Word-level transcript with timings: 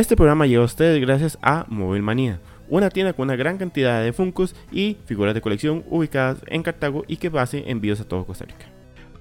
Este 0.00 0.16
programa 0.16 0.46
llega 0.46 0.62
a 0.62 0.64
ustedes 0.64 0.98
gracias 0.98 1.36
a 1.42 1.66
Mobile 1.68 2.00
Manía, 2.00 2.40
una 2.70 2.88
tienda 2.88 3.12
con 3.12 3.24
una 3.24 3.36
gran 3.36 3.58
cantidad 3.58 4.02
de 4.02 4.14
Funkos 4.14 4.56
y 4.72 4.96
figuras 5.04 5.34
de 5.34 5.42
colección 5.42 5.84
ubicadas 5.90 6.38
en 6.46 6.62
Cartago 6.62 7.04
y 7.06 7.18
que 7.18 7.30
hace 7.38 7.70
envíos 7.70 8.00
a 8.00 8.08
todo 8.08 8.24
Costa 8.24 8.46
Rica. 8.46 8.64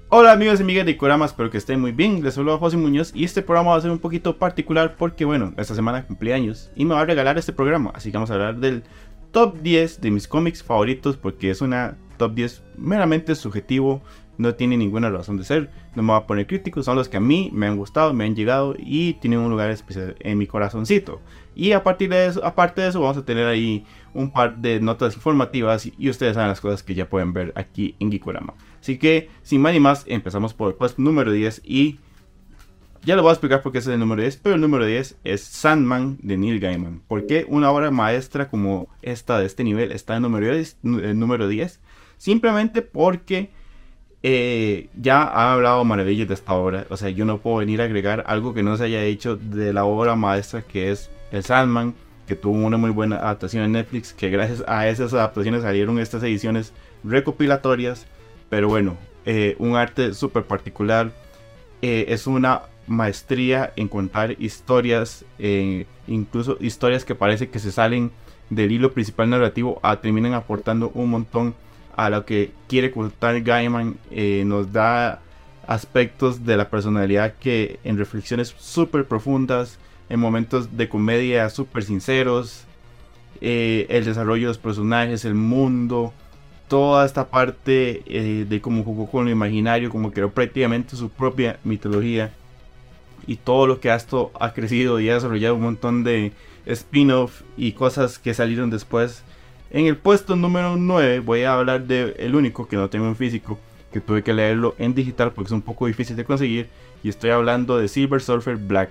Hola 0.08 0.32
amigos 0.32 0.62
y 0.62 0.64
amigas 0.64 0.86
de 0.86 0.94
Ikorama, 0.94 1.26
espero 1.26 1.50
que 1.50 1.58
estén 1.58 1.82
muy 1.82 1.92
bien. 1.92 2.24
Les 2.24 2.36
saludo 2.36 2.54
a 2.54 2.60
José 2.60 2.78
Muñoz 2.78 3.12
y 3.14 3.26
este 3.26 3.42
programa 3.42 3.72
va 3.72 3.76
a 3.76 3.82
ser 3.82 3.92
un 3.92 4.00
poquito 4.00 4.38
particular 4.38 4.96
porque, 4.98 5.26
bueno, 5.26 5.54
esta 5.58 5.76
semana 5.76 6.08
cumpleaños 6.08 6.72
y 6.78 6.86
me 6.86 6.96
va 6.96 7.02
a 7.02 7.06
regalar 7.06 7.38
este 7.38 7.52
programa. 7.52 7.92
Así 7.94 8.10
que 8.10 8.18
vamos 8.18 8.32
a 8.32 8.36
hablar 8.36 8.56
del 8.56 8.84
top 9.32 9.60
10 9.60 10.00
de 10.00 10.12
mis 10.12 10.30
cómics 10.30 10.64
favoritos 10.64 11.18
porque 11.18 11.50
es 11.50 11.60
una 11.60 11.98
top 12.16 12.36
10 12.36 12.64
meramente 12.78 13.36
subjetivo, 13.36 14.02
no 14.40 14.56
tiene 14.56 14.78
ninguna 14.78 15.10
razón 15.10 15.38
de 15.38 15.44
ser. 15.44 15.70
No 15.96 16.02
me 16.02 16.14
voy 16.14 16.22
a 16.22 16.26
poner 16.26 16.48
crítico, 16.48 16.82
son 16.82 16.96
los 16.96 17.10
que 17.10 17.18
a 17.18 17.20
mí 17.20 17.50
me 17.54 17.68
han 17.68 17.76
gustado, 17.76 18.14
me 18.14 18.24
han 18.24 18.36
llegado 18.36 18.74
y 18.78 19.14
tienen 19.16 19.40
un 19.40 19.52
lugar 19.52 19.70
especial 19.70 20.16
en 20.22 20.38
mi 20.38 20.48
corazoncito. 20.48 21.20
Y 21.56 21.74
a 21.74 21.84
partir 21.84 22.10
de 22.10 22.26
eso, 22.26 22.44
aparte 22.44 22.82
de 22.82 22.88
eso, 22.88 23.02
vamos 23.02 23.18
a 23.18 23.26
tener 23.26 23.48
ahí 23.48 23.86
un 24.14 24.32
par 24.32 24.58
de 24.58 24.80
notas 24.80 25.14
informativas 25.16 25.92
y 25.98 26.10
ustedes 26.10 26.36
saben 26.36 26.48
las 26.48 26.62
cosas 26.62 26.84
que 26.84 26.96
ya 26.96 27.10
pueden 27.10 27.34
ver 27.34 27.52
aquí 27.56 27.96
en 28.00 28.12
Gikorama. 28.12 28.54
Así 28.80 28.98
que, 28.98 29.30
sin 29.44 29.60
más 29.60 29.74
ni 29.74 29.82
más, 29.82 30.06
empezamos 30.08 30.54
por 30.54 30.70
el 30.70 30.76
puesto 30.76 31.02
número 31.02 31.34
10 31.34 31.62
y 31.66 32.00
ya 33.04 33.18
lo 33.18 33.24
voy 33.24 33.32
a 33.32 33.34
explicar 33.34 33.62
por 33.62 33.74
qué 33.74 33.80
es 33.80 33.88
el 33.88 34.00
número 34.00 34.22
10, 34.22 34.38
pero 34.38 34.56
el 34.56 34.62
número 34.62 34.86
10 34.86 35.18
es 35.26 35.42
Sandman 35.42 36.18
de 36.22 36.38
Neil 36.38 36.62
Gaiman. 36.62 37.02
¿Por 37.10 37.28
qué 37.28 37.46
una 37.50 37.72
obra 37.72 37.92
maestra 37.92 38.50
como 38.50 38.88
esta 39.02 39.38
de 39.38 39.46
este 39.46 39.66
nivel 39.66 39.92
está 39.92 40.16
en 40.16 40.22
número 40.22 40.54
10? 40.54 40.78
El 40.84 41.20
número 41.20 41.50
10? 41.50 41.82
Simplemente 42.18 42.82
porque 42.82 43.50
eh, 44.24 44.90
ya 45.00 45.24
ha 45.24 45.54
hablado 45.54 45.84
maravillas 45.86 46.28
de 46.28 46.34
esta 46.34 46.54
obra. 46.54 46.86
O 46.90 46.98
sea, 46.98 47.10
yo 47.10 47.26
no 47.26 47.40
puedo 47.40 47.58
venir 47.58 47.82
a 47.82 47.86
agregar 47.86 48.24
algo 48.28 48.54
que 48.54 48.64
no 48.64 48.78
se 48.78 48.86
haya 48.86 49.04
hecho 49.04 49.36
de 49.36 49.74
la 49.74 49.86
obra 49.86 50.16
maestra 50.16 50.62
que 50.62 50.92
es 50.92 51.10
el 51.32 51.44
Sandman, 51.44 51.94
que 52.28 52.36
tuvo 52.36 52.54
una 52.54 52.78
muy 52.78 52.92
buena 52.92 53.18
adaptación 53.18 53.64
en 53.64 53.74
Netflix, 53.74 54.14
que 54.14 54.30
gracias 54.30 54.64
a 54.68 54.88
esas 54.88 55.14
adaptaciones 55.14 55.64
salieron 55.64 56.00
estas 56.00 56.24
ediciones 56.24 56.74
recopilatorias 57.04 58.06
pero 58.50 58.68
bueno, 58.68 58.98
eh, 59.26 59.56
un 59.60 59.76
arte 59.76 60.14
súper 60.14 60.44
particular. 60.44 61.12
Eh, 61.82 62.06
es 62.10 62.28
una 62.28 62.64
maestría 62.88 63.72
en 63.76 63.88
contar 63.88 64.36
historias, 64.42 65.24
eh, 65.38 65.86
incluso 66.08 66.58
historias 66.60 67.06
que 67.06 67.16
parece 67.16 67.50
que 67.50 67.60
se 67.60 67.72
salen 67.72 68.12
del 68.50 68.72
hilo 68.72 68.92
principal 68.92 69.30
narrativo, 69.30 69.80
a, 69.84 70.02
terminan 70.02 70.34
aportando 70.34 70.92
un 70.96 71.12
montón 71.12 71.56
a 72.06 72.10
lo 72.10 72.26
que 72.26 72.52
quiere 72.68 72.92
contar 72.92 73.42
Gaiman. 73.42 73.98
nos 74.46 74.72
da 74.72 75.22
aspectos 75.68 76.46
de 76.46 76.58
la 76.58 76.70
personalidad 76.70 77.36
que 77.40 77.80
en 77.84 77.98
reflexiones 77.98 78.56
súper 78.58 79.06
profundas, 79.06 79.78
en 80.10 80.20
momentos 80.20 80.76
de 80.76 80.90
comedia 80.90 81.50
súper 81.50 81.84
sinceros, 81.84 82.66
el 83.42 84.06
desarrollo 84.06 84.44
de 84.44 84.48
los 84.48 84.58
personajes, 84.58 85.26
el 85.26 85.36
mundo, 85.36 86.14
toda 86.70 87.06
esta 87.06 87.30
parte 87.30 88.04
eh, 88.06 88.46
de 88.48 88.62
cómo 88.62 88.84
jugó 88.84 89.10
con 89.10 89.26
lo 89.26 89.32
imaginario, 89.32 89.90
como 89.90 90.12
creó 90.12 90.32
prácticamente 90.32 90.96
su 90.96 91.10
propia 91.10 91.60
mitología 91.64 92.32
y 93.28 93.36
todo 93.36 93.68
lo 93.68 93.80
que 93.80 93.94
esto 93.94 94.32
ha 94.40 94.54
crecido 94.54 95.00
y 95.00 95.10
ha 95.10 95.16
desarrollado 95.16 95.56
un 95.56 95.62
montón 95.62 96.04
de 96.04 96.32
spin-off 96.66 97.42
y 97.58 97.74
cosas 97.74 98.20
que 98.20 98.34
salieron 98.34 98.70
después. 98.70 99.24
En 99.72 99.86
el 99.86 99.98
puesto 99.98 100.36
número 100.36 100.76
9 100.76 101.20
voy 101.20 101.44
a 101.44 101.54
hablar 101.54 101.86
de 101.86 102.16
el 102.18 102.36
único 102.36 102.68
que 102.68 102.76
no 102.76 102.90
tengo 102.90 103.08
en 103.08 103.16
físico, 103.16 103.60
que 103.92 104.02
tuve 104.02 104.24
que 104.24 104.34
leerlo 104.34 104.76
en 104.78 104.96
digital 104.96 105.32
porque 105.32 105.48
es 105.48 105.52
un 105.52 105.62
poco 105.62 105.88
difícil 105.88 106.16
de 106.16 106.26
conseguir 106.26 106.70
y 107.04 107.10
estoy 107.10 107.30
hablando 107.30 107.78
de 107.78 107.88
Silver 107.88 108.22
Surfer 108.22 108.58
Black. 108.58 108.90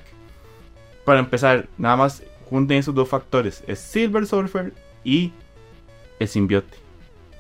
Para 1.05 1.21
empezar, 1.21 1.69
nada 1.79 1.97
más 1.97 2.23
junten 2.49 2.79
esos 2.79 2.95
dos 2.95 3.09
factores, 3.09 3.65
es 3.67 3.79
Silver 3.79 4.27
Surfer 4.27 4.73
y 5.05 5.33
el 6.19 6.29
simbiote 6.29 6.89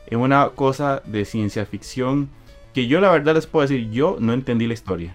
es 0.09 0.17
una 0.17 0.49
cosa 0.51 1.03
de 1.05 1.25
ciencia 1.25 1.67
ficción 1.67 2.31
que 2.73 2.87
yo 2.87 3.01
la 3.01 3.11
verdad 3.11 3.35
les 3.35 3.47
puedo 3.47 3.67
decir, 3.67 3.91
yo 3.91 4.17
no 4.21 4.33
entendí 4.33 4.67
la 4.67 4.75
historia. 4.75 5.15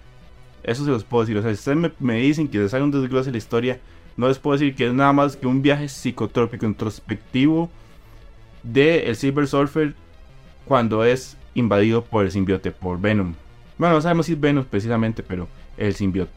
Eso 0.63 0.85
se 0.85 0.91
los 0.91 1.03
puedo 1.03 1.23
decir. 1.23 1.38
O 1.38 1.41
sea, 1.41 1.50
si 1.51 1.56
ustedes 1.56 1.91
me, 2.00 2.16
dicen 2.16 2.47
que 2.47 2.59
les 2.59 2.73
haga 2.73 2.83
un 2.83 2.91
desglose 2.91 3.28
de 3.28 3.33
la 3.33 3.38
historia, 3.38 3.79
no 4.17 4.28
les 4.28 4.38
puedo 4.38 4.57
decir 4.57 4.75
que 4.75 4.88
es 4.88 4.94
nada 4.94 5.12
más 5.12 5.35
que 5.35 5.47
un 5.47 5.62
viaje 5.62 5.89
psicotrópico 5.89 6.66
introspectivo 6.66 7.72
de 8.63 9.07
el 9.07 9.16
Silver 9.16 9.47
Surfer 9.47 9.94
cuando 10.66 11.03
es 11.03 11.38
invadido 11.53 12.03
por 12.03 12.25
el 12.25 12.31
simbiote, 12.31 12.72
por 12.72 13.00
Venom. 13.00 13.35
Bueno, 13.78 13.96
no 13.96 14.01
sabemos 14.01 14.25
si 14.25 14.34
es 14.34 14.40
Venom 14.40 14.66
precisamente, 14.66 15.24
pero 15.24 15.47
el 15.78 15.94
simbiote. 15.94 16.31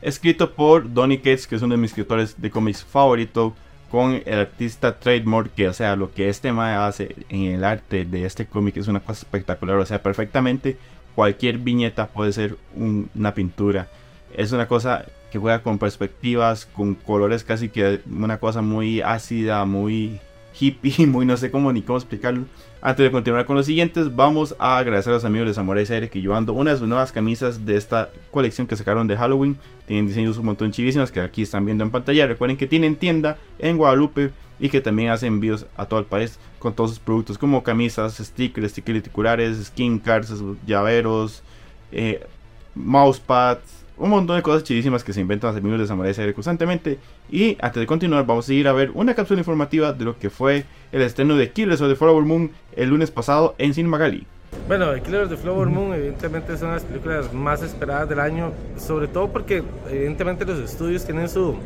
Escrito 0.00 0.52
por 0.52 0.92
Donny 0.92 1.18
Cates, 1.18 1.46
que 1.46 1.56
es 1.56 1.62
uno 1.62 1.74
de 1.74 1.80
mis 1.80 1.90
escritores 1.90 2.40
de 2.40 2.50
cómics 2.50 2.84
favorito 2.84 3.54
con 3.92 4.22
el 4.24 4.38
artista 4.38 4.98
trademark 4.98 5.52
que 5.52 5.68
o 5.68 5.72
sea 5.74 5.96
lo 5.96 6.12
que 6.12 6.30
este 6.30 6.50
mae 6.50 6.74
hace 6.74 7.14
en 7.28 7.42
el 7.42 7.62
arte 7.62 8.06
de 8.06 8.24
este 8.24 8.46
cómic 8.46 8.78
es 8.78 8.88
una 8.88 9.00
cosa 9.00 9.20
espectacular 9.20 9.76
o 9.76 9.84
sea 9.84 10.02
perfectamente 10.02 10.78
cualquier 11.14 11.58
viñeta 11.58 12.06
puede 12.06 12.32
ser 12.32 12.56
una 12.74 13.34
pintura 13.34 13.88
es 14.34 14.50
una 14.52 14.66
cosa 14.66 15.04
que 15.30 15.38
juega 15.38 15.62
con 15.62 15.78
perspectivas 15.78 16.64
con 16.64 16.94
colores 16.94 17.44
casi 17.44 17.68
que 17.68 18.00
una 18.10 18.38
cosa 18.38 18.62
muy 18.62 19.02
ácida 19.02 19.66
muy 19.66 20.18
hippie 20.66 21.06
muy 21.06 21.26
no 21.26 21.36
sé 21.36 21.50
cómo 21.50 21.72
ni 21.72 21.82
cómo 21.82 21.98
explicarlo 21.98 22.46
antes 22.84 23.04
de 23.04 23.12
continuar 23.12 23.46
con 23.46 23.54
los 23.54 23.66
siguientes, 23.66 24.14
vamos 24.16 24.56
a 24.58 24.76
agradecer 24.76 25.12
a 25.12 25.14
los 25.14 25.24
amigos 25.24 25.46
de 25.46 25.54
Samurai 25.54 25.86
Series 25.86 26.10
que 26.10 26.20
llevando 26.20 26.52
una 26.52 26.72
de 26.72 26.78
sus 26.78 26.88
nuevas 26.88 27.12
camisas 27.12 27.64
de 27.64 27.76
esta 27.76 28.10
colección 28.32 28.66
que 28.66 28.74
sacaron 28.74 29.06
de 29.06 29.16
Halloween. 29.16 29.56
Tienen 29.86 30.08
diseños 30.08 30.36
un 30.36 30.46
montón 30.46 30.72
chivísimas 30.72 31.12
que 31.12 31.20
aquí 31.20 31.42
están 31.42 31.64
viendo 31.64 31.84
en 31.84 31.92
pantalla. 31.92 32.26
Recuerden 32.26 32.56
que 32.56 32.66
tienen 32.66 32.96
tienda 32.96 33.38
en 33.60 33.76
Guadalupe 33.76 34.32
y 34.58 34.68
que 34.68 34.80
también 34.80 35.10
hacen 35.10 35.34
envíos 35.34 35.64
a 35.76 35.86
todo 35.86 36.00
el 36.00 36.06
país 36.06 36.40
con 36.58 36.74
todos 36.74 36.90
sus 36.90 36.98
productos 36.98 37.38
como 37.38 37.62
camisas, 37.62 38.16
stickers, 38.16 38.72
stickers 38.72 38.96
reticulares, 38.96 39.64
skin 39.66 40.00
cards, 40.00 40.34
llaveros, 40.66 41.44
eh, 41.92 42.26
mousepads, 42.74 43.81
un 43.96 44.10
montón 44.10 44.36
de 44.36 44.42
cosas 44.42 44.64
chidísimas 44.64 45.04
que 45.04 45.12
se 45.12 45.20
inventan 45.20 45.50
los 45.50 45.58
amigos 45.58 45.80
de 45.80 45.86
Samurai 45.86 46.14
Series 46.14 46.34
constantemente. 46.34 46.98
Y 47.30 47.56
antes 47.60 47.80
de 47.80 47.86
continuar, 47.86 48.26
vamos 48.26 48.48
a 48.48 48.52
ir 48.52 48.68
a 48.68 48.72
ver 48.72 48.90
una 48.94 49.14
cápsula 49.14 49.40
informativa 49.40 49.92
de 49.92 50.04
lo 50.04 50.18
que 50.18 50.30
fue 50.30 50.64
el 50.92 51.02
estreno 51.02 51.36
de 51.36 51.50
Killers 51.50 51.80
of 51.80 51.88
the 51.88 51.96
Flower 51.96 52.24
Moon 52.24 52.50
el 52.76 52.88
lunes 52.88 53.10
pasado 53.10 53.54
en 53.58 53.74
Cinemagali. 53.74 54.26
Bueno, 54.68 54.92
Killers 55.02 55.24
of 55.24 55.30
the 55.30 55.36
Flower 55.36 55.68
Moon 55.68 55.94
evidentemente 55.94 56.56
son 56.56 56.72
las 56.72 56.84
películas 56.84 57.32
más 57.32 57.62
esperadas 57.62 58.08
del 58.08 58.20
año, 58.20 58.52
sobre 58.78 59.08
todo 59.08 59.28
porque 59.28 59.62
evidentemente 59.90 60.44
los 60.44 60.58
estudios 60.58 61.04
tienen 61.04 61.28
su, 61.28 61.56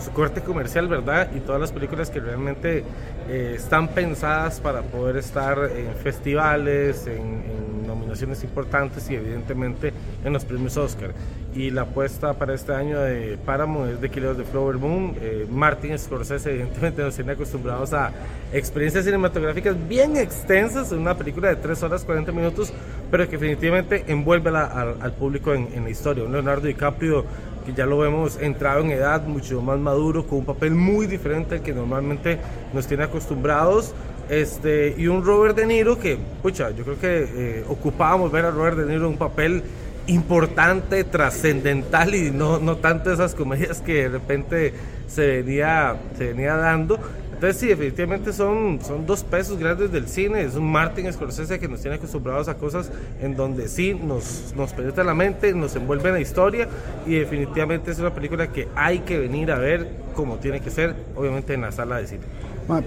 su 0.00 0.10
corte 0.12 0.40
comercial, 0.40 0.88
¿verdad? 0.88 1.30
Y 1.34 1.40
todas 1.40 1.60
las 1.60 1.72
películas 1.72 2.10
que 2.10 2.20
realmente 2.20 2.84
eh, 3.28 3.54
están 3.56 3.88
pensadas 3.88 4.60
para 4.60 4.82
poder 4.82 5.16
estar 5.16 5.58
en 5.74 5.94
festivales, 5.96 7.06
en, 7.06 7.64
nominaciones 7.86 8.42
importantes 8.42 9.08
y 9.10 9.14
evidentemente 9.14 9.92
en 10.24 10.32
los 10.32 10.44
premios 10.44 10.76
Oscar. 10.76 11.12
Y 11.54 11.70
la 11.70 11.82
apuesta 11.82 12.32
para 12.34 12.54
este 12.54 12.74
año 12.74 12.98
de 12.98 13.38
Paramount 13.44 13.92
es 13.92 14.00
de 14.00 14.10
Killers 14.10 14.36
de 14.36 14.44
Flower 14.44 14.76
Moon. 14.78 15.14
Eh, 15.20 15.46
Martin 15.48 15.96
Scorsese 15.96 16.50
evidentemente 16.50 17.02
nos 17.02 17.14
tiene 17.14 17.32
acostumbrados 17.32 17.92
a 17.92 18.10
experiencias 18.52 19.04
cinematográficas 19.04 19.76
bien 19.88 20.16
extensas, 20.16 20.90
en 20.90 20.98
una 20.98 21.16
película 21.16 21.48
de 21.48 21.56
3 21.56 21.82
horas 21.84 22.04
40 22.04 22.32
minutos, 22.32 22.72
pero 23.10 23.28
que 23.28 23.36
definitivamente 23.38 24.04
envuelve 24.08 24.50
al, 24.50 25.12
público 25.12 25.54
en, 25.54 25.68
en 25.74 25.84
la 25.84 25.90
historia. 25.90 26.24
Leonardo 26.24 26.66
DiCaprio 26.66 27.24
que 27.64 27.72
ya 27.72 27.86
lo 27.86 27.98
vemos 27.98 28.38
entrado 28.40 28.82
en 28.82 28.90
edad, 28.90 29.26
mucho 29.26 29.60
más 29.62 29.78
maduro, 29.78 30.26
con 30.26 30.40
un 30.40 30.44
papel 30.44 30.74
muy 30.74 31.06
diferente 31.06 31.56
al 31.56 31.62
que 31.62 31.72
normalmente 31.72 32.38
nos 32.72 32.86
tiene 32.86 33.04
acostumbrados. 33.04 33.94
Este, 34.28 34.94
y 34.96 35.06
un 35.06 35.24
Robert 35.24 35.56
De 35.56 35.66
Niro 35.66 35.98
que, 35.98 36.18
pucha, 36.42 36.70
yo 36.70 36.84
creo 36.84 36.98
que 36.98 37.28
eh, 37.34 37.64
ocupábamos 37.68 38.32
ver 38.32 38.46
a 38.46 38.50
Robert 38.50 38.78
De 38.78 38.86
Niro 38.86 39.08
un 39.08 39.18
papel 39.18 39.62
importante, 40.06 41.04
trascendental 41.04 42.14
y 42.14 42.30
no, 42.30 42.58
no 42.58 42.76
tanto 42.76 43.12
esas 43.12 43.34
comedias 43.34 43.80
que 43.80 43.94
de 43.94 44.08
repente 44.08 44.74
se 45.06 45.42
venía, 45.42 45.96
se 46.16 46.32
venía 46.32 46.56
dando. 46.56 46.98
Entonces 47.34 47.60
sí, 47.60 47.66
definitivamente 47.66 48.32
son, 48.32 48.78
son 48.80 49.06
dos 49.06 49.24
pesos 49.24 49.58
grandes 49.58 49.90
del 49.90 50.06
cine. 50.08 50.42
Es 50.42 50.54
un 50.54 50.70
Martin 50.70 51.12
Scorsese 51.12 51.58
que 51.58 51.68
nos 51.68 51.80
tiene 51.80 51.96
acostumbrados 51.96 52.48
a 52.48 52.54
cosas 52.54 52.90
en 53.20 53.36
donde 53.36 53.68
sí 53.68 53.92
nos, 53.92 54.54
nos 54.56 54.72
penetra 54.72 55.02
la 55.02 55.14
mente, 55.14 55.52
nos 55.52 55.74
envuelve 55.74 56.08
en 56.10 56.14
la 56.14 56.20
historia 56.20 56.68
y 57.06 57.16
definitivamente 57.16 57.90
es 57.90 57.98
una 57.98 58.14
película 58.14 58.52
que 58.52 58.68
hay 58.76 59.00
que 59.00 59.18
venir 59.18 59.50
a 59.50 59.58
ver 59.58 59.88
como 60.14 60.36
tiene 60.36 60.60
que 60.60 60.70
ser, 60.70 60.94
obviamente 61.16 61.54
en 61.54 61.62
la 61.62 61.72
sala 61.72 61.96
de 61.96 62.06
cine. 62.06 62.22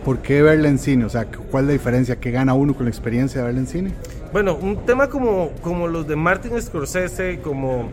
¿Por 0.03 0.19
qué 0.19 0.41
verla 0.41 0.69
en 0.69 0.79
cine? 0.79 1.05
O 1.05 1.09
sea, 1.09 1.25
¿cuál 1.25 1.65
es 1.65 1.67
la 1.67 1.73
diferencia? 1.73 2.15
¿Qué 2.15 2.31
gana 2.31 2.53
uno 2.53 2.73
con 2.73 2.85
la 2.85 2.89
experiencia 2.89 3.41
de 3.41 3.47
verla 3.47 3.59
en 3.59 3.67
cine? 3.67 3.91
Bueno, 4.31 4.55
un 4.55 4.85
tema 4.85 5.07
como, 5.07 5.51
como 5.61 5.87
los 5.87 6.07
de 6.07 6.15
Martin 6.15 6.59
Scorsese, 6.61 7.39
como 7.43 7.89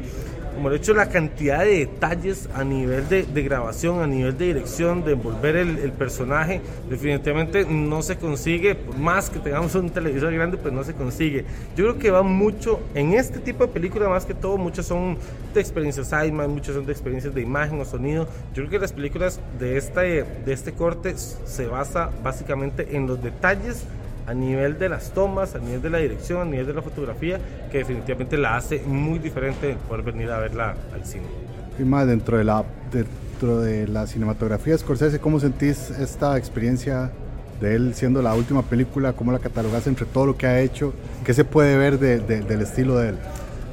como 0.55 0.69
el 0.69 0.77
hecho 0.77 0.93
de 0.93 0.99
la 0.99 1.09
cantidad 1.09 1.61
de 1.61 1.81
detalles 1.81 2.49
a 2.55 2.65
nivel 2.65 3.09
de, 3.09 3.25
grabación, 3.43 4.01
a 4.01 4.07
nivel 4.07 4.37
de 4.39 4.47
dirección, 4.47 5.05
de 5.05 5.13
envolver 5.13 5.57
el, 5.57 5.93
personaje, 5.93 6.61
definitivamente 6.89 7.65
no 7.65 8.03
se 8.03 8.17
consigue, 8.17 8.75
por 8.75 8.97
más 8.97 9.31
que 9.31 9.39
tengamos 9.39 9.75
un 9.75 9.91
televisor 9.91 10.33
grande, 10.33 10.57
pues 10.57 10.73
no 10.73 10.83
se 10.85 10.95
consigue. 10.95 11.45
Yo 11.77 11.85
creo 11.85 11.99
que 11.99 12.11
va 12.11 12.23
mucho 12.23 12.81
en 12.95 13.15
este 13.15 13.39
tipo 13.39 13.67
de 13.67 13.73
películas, 13.73 14.09
más 14.09 14.25
que 14.25 14.35
todo, 14.35 14.57
muchas 14.57 14.87
son 14.87 15.19
de 15.53 15.61
experiencias 15.61 16.11
IMAX, 16.13 16.49
muchas 16.49 16.75
son 16.75 16.87
de 16.87 16.93
experiencias 16.93 17.35
de 17.35 17.43
imagen 17.43 17.81
o 17.81 17.85
sonido. 17.85 18.27
Yo 18.55 18.63
creo 18.63 18.71
que 18.71 18.79
las 18.79 18.93
películas 18.93 19.41
de 19.59 19.77
este, 19.77 20.01
de 20.01 20.53
este 20.53 20.73
corte 20.73 21.15
se 21.17 21.67
basa 21.67 22.11
básicamente 22.23 22.97
en 22.97 23.07
los 23.07 23.23
detalles 23.23 23.85
a 24.27 24.35
nivel 24.35 24.79
de 24.79 24.89
las 24.89 25.11
tomas, 25.11 25.55
a 25.55 25.59
nivel 25.59 25.83
de 25.83 25.91
la 25.91 25.99
dirección, 25.99 26.43
a 26.43 26.45
nivel 26.45 26.67
de 26.67 26.75
la 26.75 26.83
fotografía, 26.83 27.39
que 27.71 27.79
definitivamente 27.79 28.37
la 28.37 28.57
hace 28.57 28.81
muy 28.87 29.19
diferente 29.19 29.69
de 29.69 29.75
poder 29.75 30.05
venir 30.05 30.31
a 30.31 30.39
verla 30.39 30.75
al 30.93 31.05
cine. 31.05 31.25
Y 31.79 31.83
más 31.83 32.07
dentro 32.07 32.39
de 32.39 32.45
la 32.45 32.65
dentro 32.93 33.61
de 33.61 33.89
la 33.89 34.07
cinematografía 34.07 34.79
Scorsese, 34.79 35.19
¿cómo 35.19 35.41
sentís 35.41 35.91
esta 35.91 36.39
experiencia 36.39 37.11
de 37.61 37.75
él 37.75 37.95
siendo 37.95 38.23
la 38.23 38.35
última 38.35 38.63
película? 38.63 39.13
¿Cómo 39.13 39.33
la 39.33 39.39
catalogás 39.39 39.87
entre 39.87 40.07
todo 40.07 40.27
lo 40.27 40.37
que 40.37 40.47
ha 40.47 40.61
hecho? 40.61 40.95
¿Qué 41.25 41.35
se 41.35 41.45
puede 41.45 41.77
ver 41.77 41.99
de, 41.99 42.21
de, 42.21 42.43
del 42.43 42.63
estilo 42.63 42.97
de 42.97 43.11
él? 43.11 43.19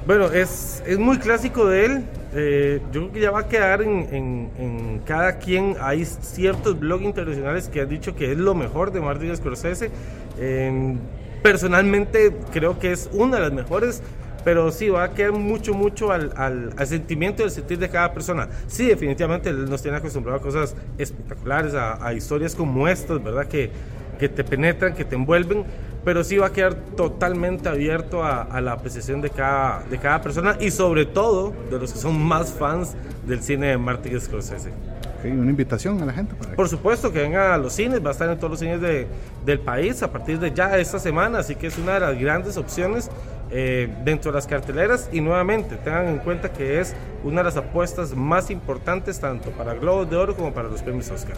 Bueno, 0.07 0.25
es, 0.31 0.81
es 0.87 0.97
muy 0.97 1.19
clásico 1.19 1.67
de 1.67 1.85
él. 1.85 2.03
Eh, 2.33 2.81
yo 2.91 3.01
creo 3.01 3.11
que 3.11 3.19
ya 3.19 3.31
va 3.31 3.39
a 3.41 3.47
quedar 3.47 3.81
en, 3.81 4.07
en, 4.11 4.49
en, 4.57 4.99
cada 5.05 5.37
quien. 5.37 5.75
Hay 5.81 6.05
ciertos 6.05 6.79
blogs 6.79 7.03
internacionales 7.03 7.67
que 7.67 7.81
han 7.81 7.89
dicho 7.89 8.15
que 8.15 8.31
es 8.31 8.37
lo 8.37 8.53
mejor 8.55 8.91
de 8.91 9.01
Martin 9.01 9.35
Scorsese. 9.35 9.91
Eh, 10.39 10.95
personalmente 11.43 12.33
creo 12.53 12.79
que 12.79 12.91
es 12.91 13.09
una 13.13 13.37
de 13.37 13.41
las 13.43 13.53
mejores. 13.53 14.01
Pero 14.43 14.71
sí, 14.71 14.89
va 14.89 15.03
a 15.03 15.11
quedar 15.11 15.33
mucho, 15.33 15.75
mucho 15.75 16.11
al, 16.11 16.33
al, 16.35 16.73
al 16.75 16.87
sentimiento 16.87 17.43
y 17.43 17.45
al 17.45 17.51
sentir 17.51 17.77
de 17.77 17.89
cada 17.89 18.11
persona. 18.11 18.49
Sí, 18.65 18.87
definitivamente 18.87 19.53
nos 19.53 19.83
tiene 19.83 19.97
acostumbrado 19.97 20.39
a 20.39 20.41
cosas 20.41 20.75
espectaculares, 20.97 21.75
a, 21.75 22.03
a 22.03 22.13
historias 22.13 22.55
como 22.55 22.87
estas, 22.87 23.23
¿verdad? 23.23 23.45
Que, 23.47 23.69
que 24.17 24.29
te 24.29 24.43
penetran, 24.43 24.95
que 24.95 25.05
te 25.05 25.15
envuelven 25.15 25.63
pero 26.03 26.23
sí 26.23 26.37
va 26.37 26.47
a 26.47 26.51
quedar 26.51 26.75
totalmente 26.95 27.69
abierto 27.69 28.23
a, 28.23 28.41
a, 28.41 28.61
la 28.61 28.73
apreciación 28.73 29.21
de 29.21 29.29
cada, 29.29 29.83
de 29.89 29.97
cada 29.97 30.21
persona 30.21 30.57
y 30.59 30.71
sobre 30.71 31.05
todo 31.05 31.53
de 31.69 31.79
los 31.79 31.93
que 31.93 31.99
son 31.99 32.21
más 32.21 32.51
fans 32.51 32.95
del 33.25 33.41
cine 33.41 33.67
de 33.67 33.77
Martin 33.77 34.19
Scorsese. 34.19 34.71
Okay, 35.19 35.31
una 35.31 35.51
invitación 35.51 36.01
a 36.01 36.05
la 36.05 36.13
gente. 36.13 36.33
Para 36.33 36.55
Por 36.55 36.67
supuesto, 36.67 37.11
que 37.11 37.19
vengan 37.19 37.51
a 37.51 37.57
los 37.57 37.73
cines, 37.73 38.03
va 38.03 38.09
a 38.09 38.11
estar 38.13 38.27
en 38.29 38.37
todos 38.37 38.51
los 38.51 38.59
cines 38.59 38.81
de, 38.81 39.07
del 39.45 39.59
país 39.59 40.01
a 40.01 40.11
partir 40.11 40.39
de 40.39 40.51
ya 40.51 40.77
esta 40.79 40.97
semana, 40.97 41.39
así 41.39 41.55
que 41.55 41.67
es 41.67 41.77
una 41.77 41.93
de 41.93 41.99
las 41.99 42.19
grandes 42.19 42.57
opciones 42.57 43.11
eh, 43.51 43.93
dentro 44.03 44.31
de 44.31 44.37
las 44.37 44.47
carteleras 44.47 45.09
y 45.11 45.21
nuevamente 45.21 45.75
tengan 45.75 46.07
en 46.07 46.17
cuenta 46.19 46.51
que 46.51 46.79
es 46.79 46.95
una 47.23 47.41
de 47.41 47.43
las 47.43 47.57
apuestas 47.57 48.15
más 48.15 48.49
importantes 48.49 49.19
tanto 49.19 49.51
para 49.51 49.73
Globos 49.75 50.09
de 50.09 50.15
Oro 50.15 50.35
como 50.35 50.53
para 50.53 50.69
los 50.69 50.81
premios 50.81 51.11
Oscar. 51.11 51.35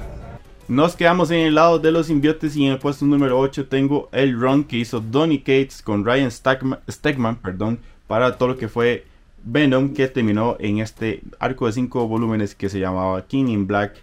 Nos 0.69 0.95
quedamos 0.95 1.29
en 1.29 1.39
el 1.39 1.55
lado 1.55 1.77
de 1.77 1.91
los 1.91 2.07
simbiotes 2.07 2.55
y 2.55 2.65
en 2.65 2.71
el 2.71 2.79
puesto 2.79 3.05
número 3.05 3.37
8 3.37 3.67
tengo 3.67 4.07
el 4.13 4.39
run 4.39 4.63
que 4.63 4.77
hizo 4.77 5.01
Donny 5.01 5.39
Cates 5.39 5.81
con 5.81 6.05
Ryan 6.05 6.31
Stegman, 6.31 7.35
perdón, 7.35 7.79
para 8.07 8.37
todo 8.37 8.49
lo 8.49 8.57
que 8.57 8.69
fue 8.69 9.05
Venom 9.43 9.93
que 9.93 10.07
terminó 10.07 10.55
en 10.59 10.79
este 10.79 11.21
arco 11.37 11.65
de 11.65 11.73
5 11.73 12.07
volúmenes 12.07 12.55
que 12.55 12.69
se 12.69 12.79
llamaba 12.79 13.27
King 13.27 13.47
in 13.47 13.67
Black 13.67 13.95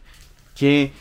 que 0.55 0.93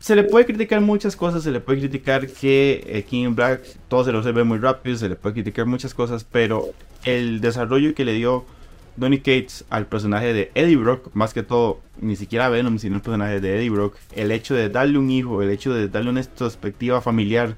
se 0.00 0.16
le 0.16 0.24
puede 0.24 0.46
criticar 0.46 0.80
muchas 0.80 1.16
cosas, 1.16 1.42
se 1.42 1.50
le 1.50 1.60
puede 1.60 1.80
criticar 1.80 2.26
que 2.26 2.82
eh, 2.86 3.02
King 3.02 3.24
in 3.24 3.34
Black 3.34 3.60
todo 3.88 4.04
se 4.04 4.12
lo 4.12 4.22
ve 4.22 4.44
muy 4.44 4.58
rápido, 4.58 4.96
se 4.96 5.10
le 5.10 5.16
puede 5.16 5.34
criticar 5.34 5.66
muchas 5.66 5.92
cosas, 5.92 6.24
pero 6.24 6.70
el 7.04 7.42
desarrollo 7.42 7.94
que 7.94 8.06
le 8.06 8.14
dio 8.14 8.46
Donny 8.96 9.18
Cates 9.18 9.64
al 9.70 9.86
personaje 9.86 10.32
de 10.32 10.50
Eddie 10.54 10.76
Brock, 10.76 11.10
más 11.14 11.34
que 11.34 11.42
todo, 11.42 11.80
ni 12.00 12.16
siquiera 12.16 12.48
Venom, 12.48 12.78
sino 12.78 12.96
el 12.96 13.02
personaje 13.02 13.40
de 13.40 13.56
Eddie 13.56 13.70
Brock, 13.70 13.96
el 14.14 14.30
hecho 14.30 14.54
de 14.54 14.68
darle 14.68 14.98
un 14.98 15.10
hijo, 15.10 15.42
el 15.42 15.50
hecho 15.50 15.72
de 15.72 15.88
darle 15.88 16.10
una 16.10 16.22
perspectiva 16.22 17.00
familiar, 17.00 17.56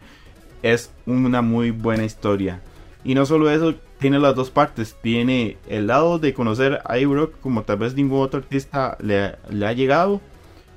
es 0.63 0.91
una 1.07 1.43
muy 1.43 1.71
buena 1.71 2.05
historia. 2.05 2.61
Y 3.05 3.15
no 3.15 3.25
solo 3.25 3.51
eso, 3.51 3.75
tiene 3.99 4.19
las 4.19 4.35
dos 4.35 4.51
partes. 4.51 4.97
Tiene 5.01 5.57
el 5.69 5.87
lado 5.87 6.19
de 6.19 6.35
conocer 6.35 6.81
a 6.85 6.97
Eddie 6.97 7.07
Brock 7.07 7.41
como 7.41 7.63
tal 7.63 7.79
vez 7.79 7.95
ningún 7.95 8.21
otro 8.21 8.41
artista 8.41 8.97
le, 9.01 9.37
le 9.51 9.67
ha 9.67 9.73
llegado. 9.73 10.21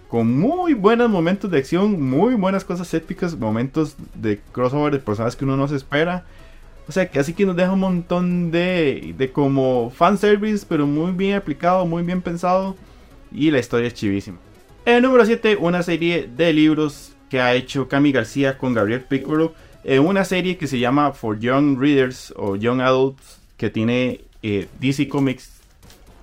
Con 0.08 0.40
muy 0.40 0.74
buenos 0.74 1.10
momentos 1.10 1.52
de 1.52 1.60
acción, 1.60 2.02
muy 2.02 2.34
buenas 2.34 2.64
cosas 2.64 2.92
épicas, 2.94 3.38
momentos 3.38 3.96
de 4.16 4.40
crossover 4.52 4.94
de 4.94 5.00
personas 5.00 5.36
que 5.36 5.46
uno 5.46 5.56
no 5.56 5.68
se 5.68 5.76
espera. 5.76 6.26
O 6.90 6.92
sea, 6.92 7.08
que 7.08 7.20
así 7.20 7.34
que 7.34 7.46
nos 7.46 7.56
deja 7.56 7.72
un 7.72 7.82
montón 7.82 8.50
de, 8.50 9.14
de 9.16 9.32
como 9.32 9.92
fanservice, 9.92 10.66
pero 10.68 10.88
muy 10.88 11.12
bien 11.12 11.36
aplicado, 11.36 11.86
muy 11.86 12.02
bien 12.02 12.20
pensado. 12.20 12.76
Y 13.32 13.52
la 13.52 13.60
historia 13.60 13.88
es 13.88 13.94
chivísima. 13.94 14.40
El 14.86 15.04
número 15.04 15.24
7, 15.24 15.56
una 15.58 15.84
serie 15.84 16.28
de 16.36 16.52
libros 16.52 17.14
que 17.30 17.42
ha 17.42 17.54
hecho 17.54 17.88
Cami 17.88 18.12
García 18.12 18.58
con 18.58 18.74
Gabriel 18.74 19.02
Piccolo. 19.02 19.54
Eh, 19.84 20.00
una 20.00 20.26
serie 20.26 20.58
que 20.58 20.66
se 20.66 20.80
llama 20.80 21.12
For 21.14 21.38
Young 21.38 21.80
Readers 21.80 22.34
o 22.36 22.56
Young 22.56 22.82
Adults, 22.82 23.40
que 23.56 23.70
tiene 23.70 24.22
eh, 24.42 24.68
DC 24.80 25.08
Comics 25.10 25.62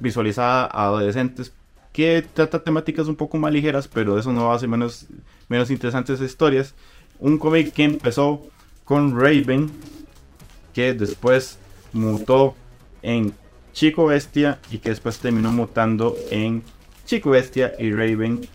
visualizada 0.00 0.64
a 0.64 0.86
adolescentes, 0.86 1.52
que 1.92 2.26
trata 2.34 2.64
temáticas 2.64 3.06
un 3.06 3.14
poco 3.14 3.38
más 3.38 3.52
ligeras, 3.52 3.86
pero 3.86 4.18
eso 4.18 4.32
no 4.32 4.52
hace 4.52 4.66
menos, 4.66 5.06
menos 5.48 5.70
interesantes 5.70 6.20
historias. 6.20 6.74
Un 7.20 7.38
cómic 7.38 7.72
que 7.72 7.84
empezó 7.84 8.42
con 8.84 9.16
Raven, 9.16 9.70
que 10.76 10.92
después 10.92 11.58
mutó 11.94 12.54
en 13.00 13.32
Chico 13.72 14.04
Bestia 14.04 14.58
y 14.70 14.76
que 14.76 14.90
después 14.90 15.18
terminó 15.18 15.50
mutando 15.50 16.14
en 16.30 16.62
Chico 17.06 17.30
Bestia 17.30 17.72
y 17.78 17.92
Raven. 17.92 18.46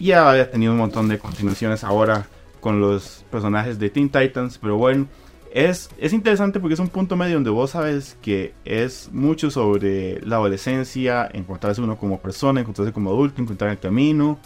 Y 0.00 0.10
había 0.10 0.50
tenido 0.50 0.72
un 0.72 0.78
montón 0.78 1.06
de 1.06 1.20
continuaciones 1.20 1.84
ahora 1.84 2.26
con 2.60 2.80
los 2.80 3.24
personajes 3.30 3.78
de 3.78 3.88
Teen 3.88 4.10
Titans, 4.10 4.58
pero 4.58 4.78
bueno, 4.78 5.06
es, 5.52 5.90
es 5.96 6.12
interesante 6.12 6.58
porque 6.58 6.74
es 6.74 6.80
un 6.80 6.88
punto 6.88 7.14
medio 7.14 7.34
donde 7.34 7.50
vos 7.50 7.70
sabes 7.70 8.16
que 8.20 8.52
es 8.64 9.10
mucho 9.12 9.52
sobre 9.52 10.20
la 10.22 10.36
adolescencia, 10.36 11.30
encontrarse 11.32 11.80
uno 11.80 11.98
como 11.98 12.18
persona, 12.18 12.62
encontrarse 12.62 12.92
como 12.92 13.10
adulto, 13.10 13.40
encontrar 13.40 13.70
el 13.70 13.78
camino 13.78 14.40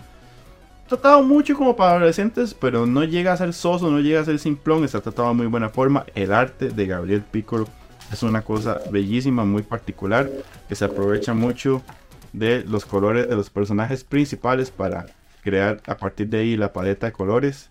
tratado 0.88 1.22
mucho 1.22 1.56
como 1.56 1.76
para 1.76 1.92
adolescentes, 1.92 2.54
pero 2.54 2.86
no 2.86 3.04
llega 3.04 3.32
a 3.32 3.36
ser 3.36 3.52
soso, 3.52 3.90
no 3.90 4.00
llega 4.00 4.20
a 4.20 4.24
ser 4.24 4.38
simplón, 4.38 4.84
está 4.84 5.00
tratado 5.00 5.28
de 5.28 5.34
muy 5.34 5.46
buena 5.46 5.68
forma. 5.68 6.04
El 6.14 6.32
arte 6.32 6.68
de 6.68 6.86
Gabriel 6.86 7.22
Piccolo 7.22 7.66
es 8.12 8.22
una 8.22 8.42
cosa 8.42 8.80
bellísima, 8.90 9.44
muy 9.44 9.62
particular, 9.62 10.30
que 10.68 10.74
se 10.74 10.84
aprovecha 10.84 11.34
mucho 11.34 11.82
de 12.32 12.64
los 12.64 12.84
colores 12.84 13.28
de 13.28 13.36
los 13.36 13.50
personajes 13.50 14.04
principales 14.04 14.70
para 14.70 15.06
crear 15.42 15.80
a 15.86 15.96
partir 15.96 16.28
de 16.28 16.38
ahí 16.38 16.56
la 16.56 16.72
paleta 16.72 17.06
de 17.06 17.12
colores. 17.12 17.70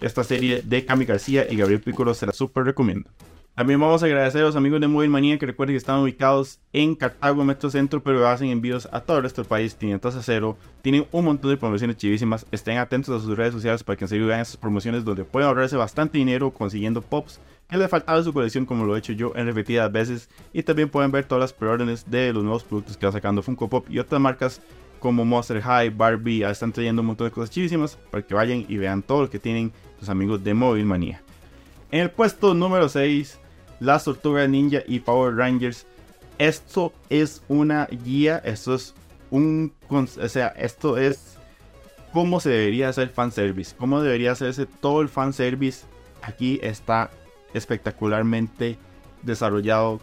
Esta 0.00 0.24
serie 0.24 0.62
de 0.62 0.84
Cami 0.84 1.04
García 1.04 1.46
y 1.50 1.56
Gabriel 1.56 1.80
Piccolo 1.80 2.14
se 2.14 2.26
la 2.26 2.32
super 2.32 2.64
recomiendo. 2.64 3.08
También 3.54 3.78
vamos 3.78 4.02
a 4.02 4.06
agradecer 4.06 4.40
a 4.40 4.46
los 4.46 4.56
amigos 4.56 4.80
de 4.80 4.88
Mobile 4.88 5.10
Manía 5.10 5.38
que 5.38 5.44
recuerden 5.44 5.74
que 5.74 5.78
están 5.78 6.00
ubicados 6.00 6.58
en 6.72 6.94
Cartago, 6.94 7.44
Metro 7.44 7.68
Centro, 7.68 8.02
pero 8.02 8.26
hacen 8.26 8.48
envíos 8.48 8.88
a 8.90 9.00
todo 9.00 9.18
el 9.18 9.24
resto 9.24 9.42
del 9.42 9.48
país, 9.48 9.76
tienen 9.76 10.00
tasa 10.00 10.22
cero, 10.22 10.56
tienen 10.80 11.06
un 11.12 11.26
montón 11.26 11.50
de 11.50 11.58
promociones 11.58 11.98
chivísimas. 11.98 12.46
Estén 12.50 12.78
atentos 12.78 13.14
a 13.14 13.22
sus 13.22 13.36
redes 13.36 13.52
sociales 13.52 13.84
para 13.84 13.98
que 13.98 14.06
en 14.06 14.08
serio 14.08 14.26
vean 14.26 14.40
esas 14.40 14.56
promociones 14.56 15.04
donde 15.04 15.24
pueden 15.24 15.48
ahorrarse 15.48 15.76
bastante 15.76 16.16
dinero 16.16 16.50
consiguiendo 16.50 17.02
pops 17.02 17.40
que 17.68 17.76
les 17.76 17.90
faltaba 17.90 18.16
de 18.16 18.24
su 18.24 18.32
colección, 18.32 18.64
como 18.64 18.86
lo 18.86 18.96
he 18.96 19.00
hecho 19.00 19.12
yo 19.12 19.32
en 19.36 19.44
repetidas 19.44 19.92
veces. 19.92 20.30
Y 20.54 20.62
también 20.62 20.88
pueden 20.88 21.12
ver 21.12 21.26
todas 21.26 21.42
las 21.42 21.52
preórdenes 21.52 22.10
de 22.10 22.32
los 22.32 22.42
nuevos 22.42 22.64
productos 22.64 22.96
que 22.96 23.04
va 23.04 23.12
sacando 23.12 23.42
Funko 23.42 23.68
Pop 23.68 23.86
y 23.90 23.98
otras 23.98 24.18
marcas 24.18 24.62
como 24.98 25.26
Monster 25.26 25.60
High, 25.60 25.90
Barbie, 25.90 26.42
están 26.44 26.72
trayendo 26.72 27.02
un 27.02 27.08
montón 27.08 27.26
de 27.26 27.32
cosas 27.32 27.50
chivísimas 27.50 27.98
para 28.10 28.26
que 28.26 28.34
vayan 28.34 28.64
y 28.66 28.78
vean 28.78 29.02
todo 29.02 29.22
lo 29.22 29.30
que 29.30 29.38
tienen 29.38 29.72
sus 29.98 30.08
amigos 30.08 30.42
de 30.42 30.54
Mobile 30.54 30.86
Manía. 30.86 31.22
En 31.90 32.00
el 32.00 32.10
puesto 32.10 32.54
número 32.54 32.88
6 32.88 33.41
las 33.82 34.04
Tortugas 34.04 34.48
Ninja 34.48 34.82
y 34.86 35.00
Power 35.00 35.34
Rangers. 35.34 35.86
Esto 36.38 36.92
es 37.10 37.42
una 37.48 37.86
guía, 37.86 38.40
esto 38.44 38.74
es 38.74 38.94
un, 39.30 39.72
o 39.90 40.06
sea, 40.06 40.48
esto 40.48 40.96
es 40.96 41.36
cómo 42.12 42.40
se 42.40 42.50
debería 42.50 42.88
hacer 42.88 43.08
fanservice, 43.08 43.74
cómo 43.76 44.00
debería 44.00 44.32
hacerse 44.32 44.66
todo 44.66 45.02
el 45.02 45.08
fanservice. 45.08 45.84
Aquí 46.22 46.60
está 46.62 47.10
espectacularmente 47.54 48.78
desarrollado. 49.22 50.00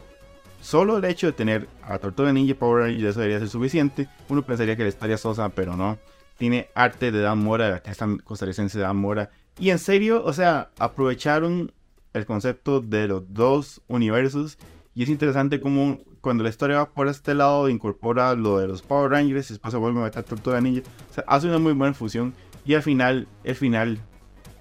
Solo 0.61 0.97
el 0.97 1.05
hecho 1.05 1.27
de 1.27 1.33
tener 1.33 1.69
a 1.81 1.97
Tortuga 1.99 2.33
Ninja 2.33 2.51
y 2.51 2.55
Power 2.55 2.83
Rangers 2.83 3.03
eso 3.11 3.19
debería 3.21 3.39
ser 3.39 3.49
suficiente. 3.49 4.09
Uno 4.27 4.41
pensaría 4.41 4.75
que 4.75 4.83
la 4.83 4.89
historia 4.89 5.15
es 5.15 5.21
sosa, 5.21 5.47
pero 5.49 5.77
no. 5.77 5.97
Tiene 6.37 6.67
arte 6.75 7.11
de 7.11 7.21
Dan 7.21 7.39
Mora, 7.39 7.81
de 7.81 8.79
Dan 8.79 8.97
Mora. 8.97 9.29
Y 9.57 9.69
en 9.69 9.79
serio, 9.79 10.23
o 10.23 10.33
sea, 10.33 10.69
aprovecharon 10.79 11.71
el 12.13 12.25
concepto 12.25 12.81
de 12.81 13.07
los 13.07 13.33
dos 13.33 13.81
universos. 13.87 14.57
Y 14.95 15.03
es 15.03 15.09
interesante 15.09 15.61
como 15.61 15.99
cuando 16.21 16.43
la 16.43 16.49
historia 16.49 16.77
va 16.77 16.89
por 16.89 17.07
este 17.07 17.33
lado 17.33 17.69
incorpora 17.69 18.33
lo 18.35 18.57
de 18.59 18.67
los 18.67 18.81
Power 18.81 19.11
Rangers 19.11 19.49
y 19.49 19.53
después 19.53 19.71
se 19.71 19.77
vuelve 19.77 19.99
a 20.01 20.03
meter 20.03 20.23
Tortuga 20.23 20.59
Ninja. 20.59 20.81
O 21.09 21.13
sea, 21.13 21.23
hace 21.27 21.47
una 21.47 21.59
muy 21.59 21.73
buena 21.73 21.93
fusión. 21.93 22.33
Y 22.65 22.73
al 22.73 22.83
final, 22.83 23.27
el 23.43 23.55
final, 23.55 23.99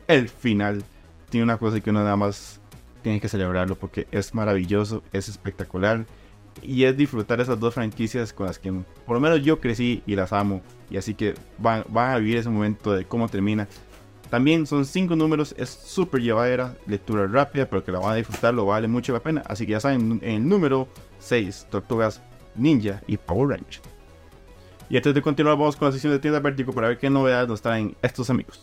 el 0.06 0.28
final, 0.28 0.84
tiene 1.30 1.44
una 1.44 1.58
cosa 1.58 1.80
que 1.80 1.90
uno 1.90 2.02
nada 2.02 2.16
más 2.16 2.60
tiene 3.02 3.20
que 3.20 3.28
celebrarlo 3.28 3.76
porque 3.76 4.06
es 4.10 4.34
maravilloso, 4.34 5.02
es 5.12 5.28
espectacular. 5.28 6.06
y 6.62 6.84
es 6.84 6.96
disfrutar 6.96 7.40
esas 7.40 7.60
dos 7.60 7.74
franquicias 7.74 8.32
con 8.32 8.46
las 8.46 8.58
que 8.58 8.72
por 9.06 9.14
lo 9.14 9.20
menos 9.20 9.42
yo 9.42 9.60
crecí 9.60 10.02
y 10.06 10.16
las 10.16 10.32
amo. 10.32 10.62
Y 10.90 10.96
así 10.96 11.14
que 11.14 11.34
van, 11.58 11.84
van 11.88 12.12
a 12.12 12.18
vivir 12.18 12.38
ese 12.38 12.48
momento 12.48 12.92
de 12.92 13.04
cómo 13.04 13.28
termina. 13.28 13.68
También 14.30 14.66
son 14.66 14.84
cinco 14.84 15.16
números, 15.16 15.54
es 15.56 15.70
súper 15.70 16.20
llevadera, 16.20 16.76
lectura 16.86 17.26
rápida, 17.26 17.66
pero 17.66 17.84
que 17.84 17.92
la 17.92 17.98
van 17.98 18.12
a 18.12 18.16
disfrutar, 18.16 18.52
lo 18.52 18.66
vale 18.66 18.86
mucho 18.86 19.12
la 19.12 19.20
pena. 19.20 19.42
Así 19.46 19.64
que 19.64 19.72
ya 19.72 19.80
saben, 19.80 20.20
en 20.22 20.30
el 20.30 20.48
número 20.48 20.88
6, 21.18 21.68
Tortugas 21.70 22.22
Ninja 22.54 23.02
y 23.06 23.16
Power 23.16 23.50
Rangers. 23.50 23.80
Y 24.90 24.96
antes 24.96 25.14
de 25.14 25.22
continuar, 25.22 25.56
vamos 25.56 25.76
con 25.76 25.88
la 25.88 25.92
sesión 25.92 26.12
de 26.12 26.18
tienda 26.18 26.40
Vértigo 26.40 26.72
para 26.72 26.88
ver 26.88 26.98
qué 26.98 27.10
novedades 27.10 27.48
nos 27.48 27.62
traen 27.62 27.96
estos 28.02 28.30
amigos. 28.30 28.62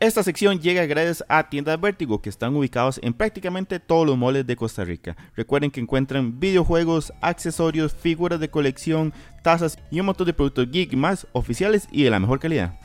Esta 0.00 0.22
sección 0.22 0.60
llega 0.60 0.86
gracias 0.86 1.24
a 1.28 1.48
Tiendas 1.48 1.80
Vértigo, 1.80 2.22
que 2.22 2.28
están 2.28 2.54
ubicados 2.54 3.00
en 3.02 3.12
prácticamente 3.12 3.80
todos 3.80 4.06
los 4.06 4.16
moles 4.16 4.46
de 4.46 4.54
Costa 4.54 4.84
Rica. 4.84 5.16
Recuerden 5.34 5.72
que 5.72 5.80
encuentran 5.80 6.38
videojuegos, 6.38 7.12
accesorios, 7.20 7.94
figuras 7.94 8.38
de 8.38 8.48
colección, 8.48 9.12
tazas 9.42 9.76
y 9.90 9.98
un 9.98 10.06
montón 10.06 10.26
de 10.26 10.34
productos 10.34 10.70
geek 10.70 10.94
más 10.94 11.26
oficiales 11.32 11.88
y 11.90 12.04
de 12.04 12.10
la 12.10 12.20
mejor 12.20 12.38
calidad. 12.38 12.78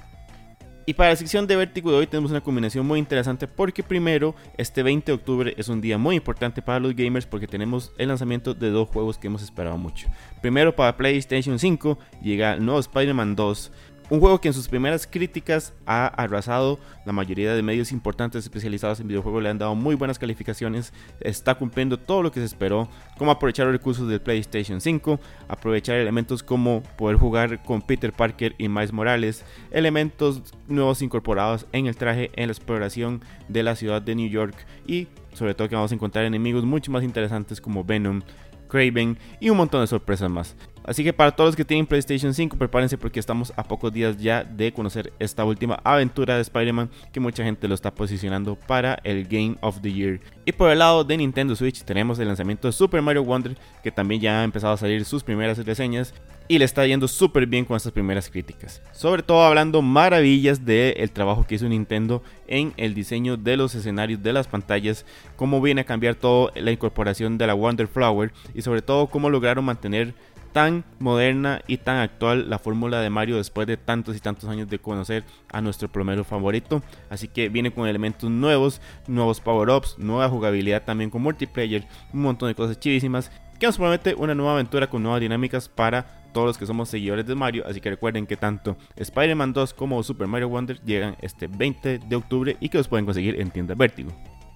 Y 0.85 0.95
para 0.95 1.11
la 1.11 1.15
sección 1.15 1.47
de 1.47 1.55
Vértigo 1.55 1.91
de 1.91 1.97
hoy 1.97 2.07
tenemos 2.07 2.31
una 2.31 2.41
combinación 2.41 2.85
muy 2.85 2.99
interesante 2.99 3.47
porque 3.47 3.83
primero, 3.83 4.35
este 4.57 4.83
20 4.83 5.05
de 5.05 5.15
octubre 5.15 5.53
es 5.57 5.69
un 5.69 5.79
día 5.79 5.97
muy 5.97 6.17
importante 6.17 6.61
para 6.61 6.81
los 6.81 6.93
gamers 6.93 7.25
porque 7.25 7.47
tenemos 7.47 7.93
el 7.97 8.09
lanzamiento 8.09 8.53
de 8.53 8.69
dos 8.69 8.89
juegos 8.89 9.17
que 9.17 9.27
hemos 9.27 9.41
esperado 9.43 9.77
mucho. 9.77 10.09
Primero 10.41 10.75
para 10.75 10.97
PlayStation 10.97 11.57
5 11.57 11.97
llega 12.21 12.55
el 12.55 12.65
nuevo 12.65 12.81
Spider-Man 12.81 13.37
2, 13.37 13.71
un 14.13 14.19
juego 14.19 14.39
que 14.39 14.47
en 14.47 14.53
sus 14.53 14.67
primeras 14.67 15.07
críticas 15.07 15.73
ha 15.87 16.05
arrasado, 16.05 16.77
la 17.03 17.11
mayoría 17.11 17.55
de 17.55 17.63
medios 17.63 17.91
importantes 17.91 18.43
especializados 18.43 18.99
en 18.99 19.07
videojuegos 19.07 19.41
le 19.41 19.49
han 19.49 19.57
dado 19.57 19.73
muy 19.73 19.95
buenas 19.95 20.19
calificaciones, 20.19 20.93
está 21.19 21.55
cumpliendo 21.55 21.97
todo 21.97 22.21
lo 22.21 22.31
que 22.31 22.39
se 22.39 22.45
esperó, 22.45 22.87
como 23.17 23.31
aprovechar 23.31 23.65
los 23.65 23.73
recursos 23.73 24.07
del 24.07 24.21
PlayStation 24.21 24.81
5, 24.81 25.19
aprovechar 25.47 25.95
elementos 25.95 26.43
como 26.43 26.83
poder 26.95 27.17
jugar 27.17 27.63
con 27.63 27.81
Peter 27.81 28.13
Parker 28.13 28.53
y 28.59 28.69
Miles 28.69 28.93
Morales, 28.93 29.45
elementos 29.71 30.43
nuevos 30.67 31.01
incorporados 31.01 31.65
en 31.71 31.87
el 31.87 31.95
traje, 31.95 32.29
en 32.35 32.49
la 32.49 32.53
exploración 32.53 33.19
de 33.47 33.63
la 33.63 33.75
ciudad 33.75 33.99
de 33.99 34.13
New 34.13 34.29
York 34.29 34.55
y 34.85 35.07
sobre 35.33 35.55
todo 35.55 35.69
que 35.69 35.75
vamos 35.75 35.91
a 35.91 35.95
encontrar 35.95 36.25
enemigos 36.25 36.65
mucho 36.65 36.91
más 36.91 37.03
interesantes 37.03 37.59
como 37.59 37.83
Venom, 37.83 38.21
Craven 38.67 39.17
y 39.39 39.49
un 39.49 39.57
montón 39.57 39.81
de 39.81 39.87
sorpresas 39.87 40.29
más. 40.29 40.55
Así 40.83 41.03
que 41.03 41.13
para 41.13 41.31
todos 41.31 41.49
los 41.49 41.55
que 41.55 41.65
tienen 41.65 41.85
PlayStation 41.85 42.33
5, 42.33 42.57
prepárense 42.57 42.97
porque 42.97 43.19
estamos 43.19 43.53
a 43.55 43.63
pocos 43.63 43.91
días 43.93 44.17
ya 44.17 44.43
de 44.43 44.73
conocer 44.73 45.13
esta 45.19 45.45
última 45.45 45.79
aventura 45.83 46.35
de 46.35 46.41
Spider-Man 46.41 46.89
que 47.11 47.19
mucha 47.19 47.43
gente 47.43 47.67
lo 47.67 47.75
está 47.75 47.93
posicionando 47.93 48.55
para 48.55 48.99
el 49.03 49.25
Game 49.25 49.55
of 49.61 49.81
the 49.81 49.91
Year. 49.91 50.19
Y 50.45 50.51
por 50.51 50.69
el 50.69 50.79
lado 50.79 51.03
de 51.03 51.17
Nintendo 51.17 51.55
Switch 51.55 51.83
tenemos 51.83 52.19
el 52.19 52.27
lanzamiento 52.27 52.67
de 52.67 52.73
Super 52.73 53.01
Mario 53.01 53.23
Wonder 53.23 53.57
que 53.81 53.91
también 53.91 54.21
ya 54.21 54.41
ha 54.41 54.43
empezado 54.43 54.73
a 54.73 54.77
salir 54.77 55.05
sus 55.05 55.23
primeras 55.23 55.57
reseñas 55.57 56.13
y 56.47 56.57
le 56.59 56.65
está 56.65 56.85
yendo 56.85 57.07
súper 57.07 57.47
bien 57.47 57.65
con 57.65 57.77
estas 57.77 57.91
primeras 57.91 58.29
críticas. 58.29 58.81
Sobre 58.91 59.23
todo 59.23 59.43
hablando 59.43 59.81
maravillas 59.81 60.65
del 60.65 61.11
trabajo 61.11 61.45
que 61.45 61.55
hizo 61.55 61.69
Nintendo 61.69 62.21
en 62.47 62.73
el 62.77 62.93
diseño 62.93 63.37
de 63.37 63.57
los 63.57 63.75
escenarios 63.75 64.21
de 64.21 64.33
las 64.33 64.47
pantallas, 64.47 65.05
cómo 65.35 65.61
viene 65.61 65.81
a 65.81 65.85
cambiar 65.85 66.15
todo 66.15 66.51
la 66.55 66.71
incorporación 66.71 67.37
de 67.37 67.47
la 67.47 67.53
Wonder 67.53 67.87
Flower 67.87 68.33
y 68.53 68.61
sobre 68.61 68.81
todo 68.81 69.07
cómo 69.07 69.29
lograron 69.29 69.65
mantener 69.65 70.13
tan 70.53 70.85
moderna 70.99 71.61
y 71.67 71.77
tan 71.77 71.97
actual 71.97 72.49
la 72.49 72.59
fórmula 72.59 73.01
de 73.01 73.09
Mario 73.09 73.37
después 73.37 73.67
de 73.67 73.75
tantos 73.75 74.15
y 74.15 74.19
tantos 74.19 74.49
años 74.49 74.69
de 74.69 74.79
conocer 74.79 75.25
a 75.51 75.61
nuestro 75.61 75.91
plomero 75.91 76.23
favorito. 76.23 76.81
Así 77.09 77.27
que 77.27 77.49
viene 77.49 77.71
con 77.71 77.87
elementos 77.87 78.29
nuevos, 78.29 78.79
nuevos 79.07 79.41
power-ups, 79.41 79.97
nueva 79.97 80.29
jugabilidad 80.29 80.83
también 80.83 81.09
con 81.09 81.21
multiplayer, 81.21 81.85
un 82.13 82.21
montón 82.21 82.47
de 82.47 82.55
cosas 82.55 82.79
chivísimas 82.79 83.31
que 83.59 83.65
nos 83.65 83.77
promete 83.77 84.15
una 84.15 84.35
nueva 84.35 84.53
aventura 84.53 84.89
con 84.89 85.03
nuevas 85.03 85.21
dinámicas 85.21 85.69
para 85.69 86.23
todos 86.33 86.47
los 86.47 86.57
que 86.57 86.65
somos 86.65 86.89
seguidores 86.89 87.25
de 87.25 87.35
Mario. 87.35 87.63
Así 87.67 87.79
que 87.79 87.89
recuerden 87.89 88.25
que 88.27 88.37
tanto 88.37 88.77
Spider-Man 88.95 89.53
2 89.53 89.73
como 89.73 90.01
Super 90.03 90.27
Mario 90.27 90.49
Wonder 90.49 90.81
llegan 90.83 91.15
este 91.21 91.47
20 91.47 91.99
de 91.99 92.15
octubre 92.15 92.57
y 92.59 92.69
que 92.69 92.77
los 92.77 92.87
pueden 92.87 93.05
conseguir 93.05 93.39
en 93.39 93.51
tiendas 93.51 93.77
Vértigo. 93.77 94.11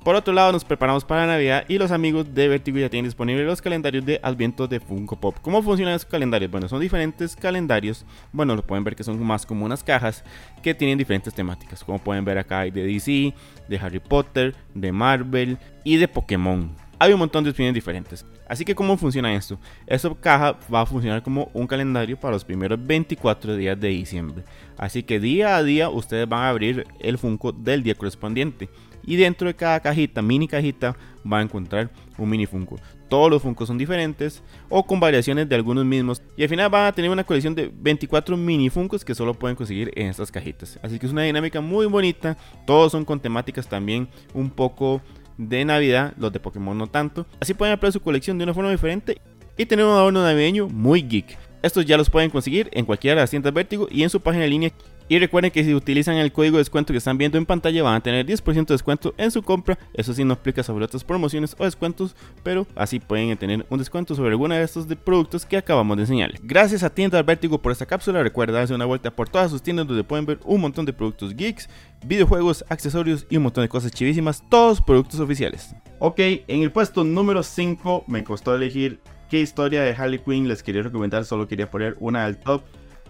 Por 0.07 0.15
otro 0.15 0.33
lado, 0.33 0.53
nos 0.53 0.63
preparamos 0.63 1.03
para 1.03 1.27
Navidad 1.27 1.65
y 1.67 1.77
los 1.77 1.91
amigos 1.91 2.33
de 2.33 2.47
Vertigo 2.47 2.79
ya 2.79 2.89
tienen 2.89 3.09
disponibles 3.09 3.45
los 3.45 3.61
calendarios 3.61 4.05
de 4.05 4.21
Adviento 4.23 4.65
de 4.65 4.79
Funko 4.79 5.19
Pop. 5.19 5.35
¿Cómo 5.41 5.61
funcionan 5.61 5.95
esos 5.95 6.09
calendarios? 6.09 6.49
Bueno, 6.49 6.69
son 6.69 6.79
diferentes 6.79 7.35
calendarios. 7.35 8.05
Bueno, 8.31 8.55
lo 8.55 8.65
pueden 8.65 8.85
ver 8.85 8.95
que 8.95 9.03
son 9.03 9.21
más 9.21 9.45
como 9.45 9.65
unas 9.65 9.83
cajas 9.83 10.23
que 10.63 10.73
tienen 10.73 10.97
diferentes 10.97 11.33
temáticas. 11.33 11.83
Como 11.83 11.99
pueden 11.99 12.23
ver 12.23 12.37
acá 12.37 12.59
hay 12.59 12.71
de 12.71 12.85
DC, 12.85 13.33
de 13.67 13.79
Harry 13.79 13.99
Potter, 13.99 14.55
de 14.73 14.93
Marvel 14.93 15.57
y 15.83 15.97
de 15.97 16.07
Pokémon. 16.07 16.71
Hay 16.99 17.11
un 17.11 17.19
montón 17.19 17.43
de 17.43 17.49
opciones 17.49 17.73
diferentes. 17.73 18.25
Así 18.47 18.63
que, 18.63 18.73
¿cómo 18.73 18.95
funciona 18.95 19.35
esto? 19.35 19.59
Esta 19.85 20.09
caja 20.15 20.57
va 20.73 20.81
a 20.81 20.85
funcionar 20.85 21.21
como 21.21 21.51
un 21.53 21.67
calendario 21.67 22.17
para 22.17 22.31
los 22.31 22.45
primeros 22.45 22.79
24 22.81 23.57
días 23.57 23.77
de 23.77 23.89
diciembre. 23.89 24.45
Así 24.77 25.03
que 25.03 25.19
día 25.19 25.57
a 25.57 25.63
día 25.63 25.89
ustedes 25.89 26.29
van 26.29 26.43
a 26.43 26.49
abrir 26.49 26.87
el 27.01 27.17
Funko 27.17 27.51
del 27.51 27.83
día 27.83 27.93
correspondiente 27.93 28.69
y 29.07 29.15
dentro 29.15 29.47
de 29.47 29.55
cada 29.55 29.79
cajita, 29.79 30.21
mini 30.21 30.47
cajita, 30.47 30.95
va 31.25 31.39
a 31.39 31.41
encontrar 31.41 31.89
un 32.17 32.29
mini 32.29 32.45
Funko. 32.45 32.75
Todos 33.09 33.31
los 33.31 33.41
Funko 33.41 33.65
son 33.65 33.77
diferentes 33.77 34.43
o 34.69 34.85
con 34.85 34.99
variaciones 34.99 35.47
de 35.47 35.55
algunos 35.55 35.85
mismos. 35.85 36.21
Y 36.35 36.43
al 36.43 36.49
final 36.49 36.69
van 36.69 36.85
a 36.85 36.91
tener 36.91 37.09
una 37.09 37.23
colección 37.23 37.55
de 37.55 37.71
24 37.73 38.35
mini 38.35 38.69
Funkos 38.69 39.05
que 39.05 39.15
solo 39.15 39.33
pueden 39.33 39.55
conseguir 39.55 39.91
en 39.95 40.07
estas 40.07 40.29
cajitas. 40.29 40.77
Así 40.83 40.99
que 40.99 41.05
es 41.05 41.11
una 41.13 41.23
dinámica 41.23 41.61
muy 41.61 41.85
bonita. 41.85 42.37
Todos 42.65 42.91
son 42.91 43.05
con 43.05 43.19
temáticas 43.19 43.67
también 43.67 44.09
un 44.33 44.49
poco 44.49 45.01
de 45.37 45.63
Navidad, 45.63 46.13
los 46.17 46.33
de 46.33 46.41
Pokémon 46.41 46.77
no 46.77 46.87
tanto. 46.87 47.25
Así 47.39 47.53
pueden 47.53 47.73
ampliar 47.73 47.93
su 47.93 48.01
colección 48.01 48.37
de 48.37 48.43
una 48.43 48.53
forma 48.53 48.71
diferente 48.71 49.21
y 49.57 49.65
tener 49.65 49.85
un 49.85 49.91
adorno 49.91 50.21
navideño 50.21 50.67
muy 50.67 51.01
geek. 51.01 51.37
Estos 51.61 51.85
ya 51.85 51.97
los 51.97 52.09
pueden 52.09 52.29
conseguir 52.29 52.69
en 52.73 52.85
cualquiera 52.85 53.15
de 53.15 53.21
las 53.21 53.29
tiendas 53.29 53.53
Vértigo 53.53 53.87
y 53.89 54.03
en 54.03 54.09
su 54.09 54.19
página 54.19 54.43
en 54.43 54.51
línea 54.51 54.71
y 55.09 55.19
recuerden 55.19 55.51
que 55.51 55.63
si 55.63 55.73
utilizan 55.73 56.17
el 56.17 56.31
código 56.31 56.57
de 56.57 56.61
descuento 56.61 56.93
que 56.93 56.97
están 56.97 57.17
viendo 57.17 57.37
en 57.37 57.45
pantalla 57.45 57.83
van 57.83 57.95
a 57.95 58.01
tener 58.01 58.25
10% 58.25 58.65
de 58.65 58.73
descuento 58.73 59.13
en 59.17 59.31
su 59.31 59.41
compra. 59.41 59.77
Eso 59.93 60.13
sí 60.13 60.23
no 60.23 60.33
explica 60.33 60.63
sobre 60.63 60.85
otras 60.85 61.03
promociones 61.03 61.55
o 61.57 61.63
descuentos, 61.63 62.15
pero 62.43 62.67
así 62.75 62.99
pueden 62.99 63.37
tener 63.37 63.65
un 63.69 63.79
descuento 63.79 64.15
sobre 64.15 64.31
alguno 64.31 64.55
de 64.55 64.63
estos 64.63 64.85
productos 65.03 65.45
que 65.45 65.57
acabamos 65.57 65.97
de 65.97 66.03
enseñarles. 66.03 66.41
Gracias 66.43 66.83
a 66.83 66.89
Tienda 66.89 67.21
Vértigo 67.23 67.61
por 67.61 67.71
esta 67.71 67.85
cápsula. 67.85 68.23
Recuerda 68.23 68.59
darse 68.59 68.73
una 68.73 68.85
vuelta 68.85 69.11
por 69.11 69.29
todas 69.29 69.51
sus 69.51 69.61
tiendas 69.61 69.87
donde 69.87 70.03
pueden 70.03 70.25
ver 70.25 70.39
un 70.43 70.61
montón 70.61 70.85
de 70.85 70.93
productos 70.93 71.35
geeks, 71.35 71.69
videojuegos, 72.05 72.65
accesorios 72.69 73.25
y 73.29 73.37
un 73.37 73.43
montón 73.43 73.63
de 73.63 73.69
cosas 73.69 73.91
chivísimas, 73.91 74.43
todos 74.49 74.81
productos 74.81 75.19
oficiales. 75.19 75.75
Ok, 75.99 76.19
en 76.19 76.61
el 76.61 76.71
puesto 76.71 77.03
número 77.03 77.43
5 77.43 78.05
me 78.07 78.23
costó 78.23 78.55
elegir 78.55 78.99
qué 79.29 79.39
historia 79.39 79.81
de 79.81 79.91
Harley 79.91 80.19
Quinn 80.19 80.47
les 80.47 80.63
quería 80.63 80.83
recomendar, 80.83 81.25
solo 81.25 81.47
quería 81.47 81.71
poner 81.71 81.95
una 81.99 82.25
al 82.25 82.37
top 82.37 82.61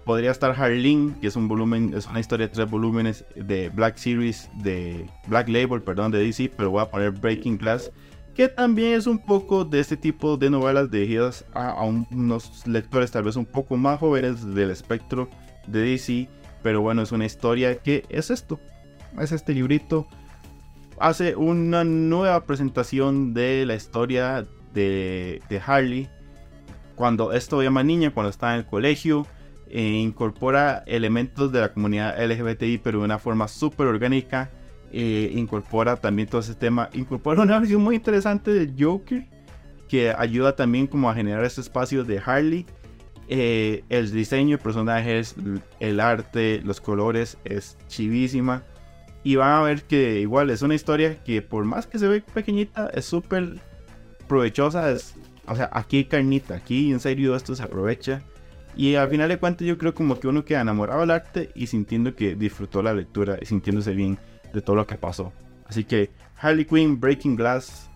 podría 0.08 0.32
estar 0.32 0.52
Harleen, 0.60 1.16
que 1.20 1.28
es 1.28 1.36
un 1.36 1.50
volumen, 1.50 1.94
es 1.94 2.08
una 2.08 2.22
historia 2.22 2.48
de 2.48 2.54
tres 2.54 2.70
volúmenes 2.70 3.26
de 3.36 3.68
Black 3.68 3.98
Series, 3.98 4.50
de 4.56 5.06
Black 5.28 5.50
Label, 5.50 5.82
perdón, 5.82 6.14
de 6.14 6.20
DC, 6.20 6.50
pero 6.56 6.72
voy 6.72 6.82
a 6.82 6.90
poner 6.90 7.12
Breaking 7.12 7.58
Glass, 7.58 7.92
que 8.34 8.48
también 8.48 8.94
es 8.94 9.06
un 9.06 9.20
poco 9.20 9.66
de 9.66 9.82
este 9.82 9.98
tipo 9.98 10.38
de 10.38 10.50
novelas 10.50 10.90
dirigidas 10.90 11.44
a, 11.54 11.84
unos 11.84 12.66
lectores 12.66 13.12
tal 13.12 13.24
vez 13.24 13.36
un 13.36 13.46
poco 13.46 13.76
más 13.76 14.00
jóvenes 14.00 14.56
del 14.56 14.72
espectro 14.72 15.30
de 15.68 15.82
DC, 15.82 16.30
pero 16.64 16.80
bueno, 16.82 17.02
es 17.02 17.12
una 17.12 17.26
historia 17.26 17.78
que 17.80 18.06
es 18.08 18.32
esto, 18.32 18.62
es 19.20 19.34
este 19.34 19.54
librito. 19.54 20.08
Hace 21.00 21.36
una 21.36 21.84
nueva 21.84 22.46
presentación 22.46 23.34
de 23.34 23.66
la 23.66 23.76
historia 23.76 24.48
de, 24.74 25.42
de 25.50 25.62
Harley 25.64 26.10
cuando 26.96 27.34
esto 27.34 27.62
llama 27.62 27.84
niña, 27.84 28.12
cuando 28.12 28.30
está 28.30 28.54
en 28.54 28.60
el 28.62 28.66
colegio 28.66 29.28
e 29.70 29.82
incorpora 29.82 30.84
elementos 30.86 31.52
de 31.52 31.62
la 31.62 31.74
comunidad 31.74 32.16
LGBTI, 32.24 32.80
pero 32.80 33.00
de 33.00 33.06
una 33.06 33.20
forma 33.20 33.48
súper 33.48 33.88
orgánica. 33.88 34.50
Eh, 34.92 35.32
incorpora 35.36 35.98
también 35.98 36.30
todo 36.30 36.42
ese 36.42 36.56
tema. 36.56 36.90
Incorpora 36.94 37.42
una 37.42 37.60
versión 37.60 37.84
muy 37.84 37.96
interesante 37.96 38.54
del 38.54 38.74
Joker, 38.78 39.26
que 39.88 40.14
ayuda 40.18 40.56
también 40.56 40.88
como 40.88 41.10
a 41.10 41.14
generar 41.14 41.44
ese 41.44 41.62
espacio 41.62 42.04
de 42.04 42.22
Harley. 42.24 42.66
Eh, 43.30 43.84
el 43.90 44.12
diseño 44.12 44.58
de 44.58 44.64
personajes, 44.64 45.36
el 45.80 46.00
arte, 46.00 46.62
los 46.64 46.80
colores 46.80 47.38
es 47.44 47.78
chivísima. 47.88 48.64
Y 49.24 49.36
van 49.36 49.52
a 49.52 49.62
ver 49.62 49.84
que 49.84 50.22
igual 50.22 50.50
es 50.50 50.62
una 50.62 50.76
historia 50.76 51.22
que 51.24 51.42
por 51.42 51.66
más 51.66 51.86
que 51.86 52.00
se 52.00 52.08
ve 52.08 52.22
pequeñita, 52.22 52.90
es 52.94 53.06
súper 53.06 53.60
provechosa. 54.30 54.92
Es, 54.92 55.16
o 55.48 55.56
sea, 55.56 55.70
aquí 55.74 56.06
carnita, 56.06 56.56
aquí 56.56 56.92
en 56.92 57.02
serio 57.02 57.36
esto 57.36 57.54
se 57.54 57.64
aprovecha. 57.64 58.22
Y 58.78 58.94
al 58.94 59.10
final 59.10 59.28
de 59.28 59.40
cuentas 59.40 59.68
yo 59.68 59.78
creo 59.80 59.96
como 59.96 60.20
que 60.20 60.28
uno 60.28 60.46
queda 60.46 60.62
enamorado 60.62 61.02
del 61.02 61.10
arte 61.10 61.50
y 61.56 61.66
sintiendo 61.66 62.16
que 62.16 62.36
disfrutó 62.36 62.84
la 62.84 62.94
lectura 62.94 63.40
y 63.42 63.46
sintiéndose 63.46 63.94
bien 63.94 64.20
de 64.54 64.62
todo 64.62 64.76
lo 64.76 64.86
que 64.86 64.96
pasó. 64.96 65.34
Así 65.66 65.84
que 65.84 66.12
Harley 66.40 66.64
Quinn, 66.64 67.00
Breaking 67.00 67.36
Glass, 67.36 67.90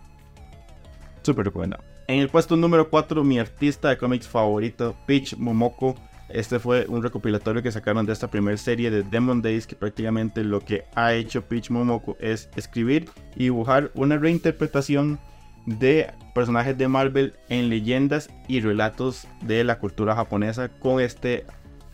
súper 1.22 1.46
recomendado. 1.46 1.84
En 2.08 2.20
el 2.20 2.30
puesto 2.30 2.58
número 2.58 2.90
4, 2.90 3.24
mi 3.24 3.38
artista 3.38 3.90
de 3.90 3.98
cómics 3.98 4.28
favorito, 4.28 4.96
Peach 5.06 5.38
Momoko. 5.38 5.96
Este 6.30 6.60
fue 6.60 6.88
un 6.88 7.04
recopilatorio 7.04 7.62
que 7.62 7.72
sacaron 7.72 8.06
de 8.08 8.14
esta 8.14 8.32
primera 8.32 8.58
serie 8.58 8.90
de 8.90 9.04
Demon 9.04 9.42
Days, 9.42 9.68
que 9.68 9.76
prácticamente 9.76 10.44
lo 10.44 10.62
que 10.62 10.86
ha 10.96 11.14
hecho 11.14 11.44
Peach 11.44 11.70
Momoko 11.70 12.18
es 12.20 12.50
escribir 12.56 13.08
y 13.36 13.44
dibujar 13.44 13.92
una 13.94 14.18
reinterpretación 14.18 15.20
de 15.66 16.12
personajes 16.34 16.78
de 16.78 16.88
Marvel 16.88 17.34
en 17.50 17.70
leyendas 17.70 18.30
y 18.48 18.62
relatos 18.62 19.28
de 19.42 19.64
la 19.64 19.80
cultura 19.80 20.16
japonesa 20.16 20.70
con 20.70 21.00
este 21.02 21.46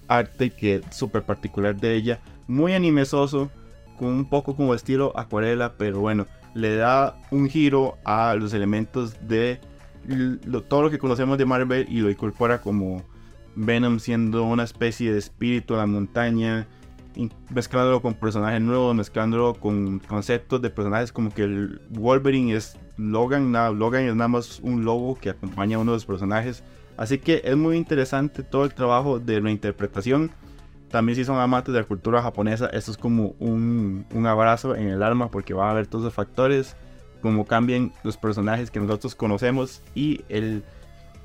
arte 0.08 0.50
que 0.52 0.76
es 0.76 0.82
súper 0.92 1.24
particular 1.24 1.76
de 1.76 1.96
ella, 1.96 2.20
muy 2.48 2.74
animesoso, 2.74 3.52
con 3.98 4.10
un 4.10 4.30
poco 4.30 4.56
como 4.56 4.74
estilo 4.74 5.12
acuarela, 5.18 5.74
pero 5.78 6.00
bueno, 6.00 6.28
le 6.54 6.76
da 6.76 7.20
un 7.32 7.50
giro 7.50 7.98
a 8.06 8.36
los 8.36 8.54
elementos 8.54 9.16
de 9.28 9.60
todo 10.70 10.84
lo 10.84 10.90
que 10.90 11.00
conocemos 11.00 11.38
de 11.38 11.46
Marvel 11.46 11.86
y 11.90 12.00
lo 12.00 12.10
incorpora 12.10 12.62
como 12.62 13.04
Venom 13.56 14.00
siendo 14.00 14.44
una 14.44 14.64
especie 14.64 15.12
de 15.12 15.20
espíritu 15.20 15.74
de 15.74 15.80
la 15.80 15.88
montaña, 15.88 16.68
mezclándolo 17.54 18.02
con 18.02 18.14
personajes 18.14 18.62
nuevos, 18.62 18.96
mezclándolo 18.96 19.56
con 19.56 20.00
conceptos 20.00 20.62
de 20.62 20.70
personajes 20.70 21.12
como 21.12 21.34
que 21.34 21.44
el 21.44 21.82
Wolverine 21.90 22.56
es 22.56 22.78
Logan, 22.98 23.52
Logan 23.78 24.04
es 24.04 24.16
nada 24.16 24.28
más 24.28 24.60
un 24.62 24.84
lobo 24.84 25.16
que 25.16 25.30
acompaña 25.30 25.78
a 25.78 25.80
uno 25.80 25.92
de 25.92 25.98
los 25.98 26.06
personajes. 26.06 26.64
Así 26.98 27.20
que 27.20 27.42
es 27.44 27.56
muy 27.56 27.78
interesante 27.78 28.44
todo 28.44 28.64
el 28.64 28.74
trabajo 28.74 29.20
de 29.20 29.40
reinterpretación. 29.40 30.32
También 30.90 31.16
si 31.16 31.26
son 31.26 31.40
amantes 31.40 31.74
de 31.74 31.82
la 31.82 31.86
cultura 31.86 32.22
japonesa, 32.22 32.68
esto 32.68 32.92
es 32.92 32.98
como 32.98 33.36
un, 33.40 34.06
un 34.14 34.26
abrazo 34.26 34.76
en 34.76 34.88
el 34.88 35.04
alma 35.04 35.30
porque 35.30 35.54
va 35.54 35.68
a 35.68 35.72
haber 35.72 35.86
todos 35.86 36.06
los 36.06 36.14
factores, 36.14 36.76
como 37.22 37.46
cambian 37.46 37.92
los 38.04 38.18
personajes 38.18 38.72
que 38.72 38.80
nosotros 38.80 39.14
conocemos 39.14 39.84
y 39.94 40.22
el 40.30 40.64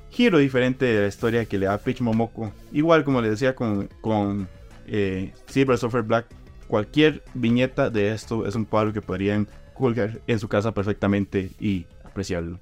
giro 0.09 0.37
diferente 0.37 0.85
de 0.85 1.01
la 1.01 1.07
historia 1.07 1.45
que 1.45 1.57
le 1.57 1.65
da 1.65 1.77
Peach 1.77 2.01
Momoko. 2.01 2.51
Igual 2.71 3.03
como 3.03 3.21
le 3.21 3.29
decía 3.31 3.55
con, 3.55 3.89
con 4.01 4.47
eh, 4.85 5.33
Silver 5.47 5.77
Surfer 5.77 6.03
Black, 6.03 6.27
cualquier 6.67 7.23
viñeta 7.33 7.89
de 7.89 8.11
esto 8.11 8.45
es 8.45 8.55
un 8.55 8.65
cuadro 8.65 8.93
que 8.93 9.01
podrían 9.01 9.47
colgar 9.73 10.21
en 10.27 10.39
su 10.39 10.47
casa 10.47 10.73
perfectamente 10.73 11.51
y 11.59 11.85
apreciarlo. 12.03 12.59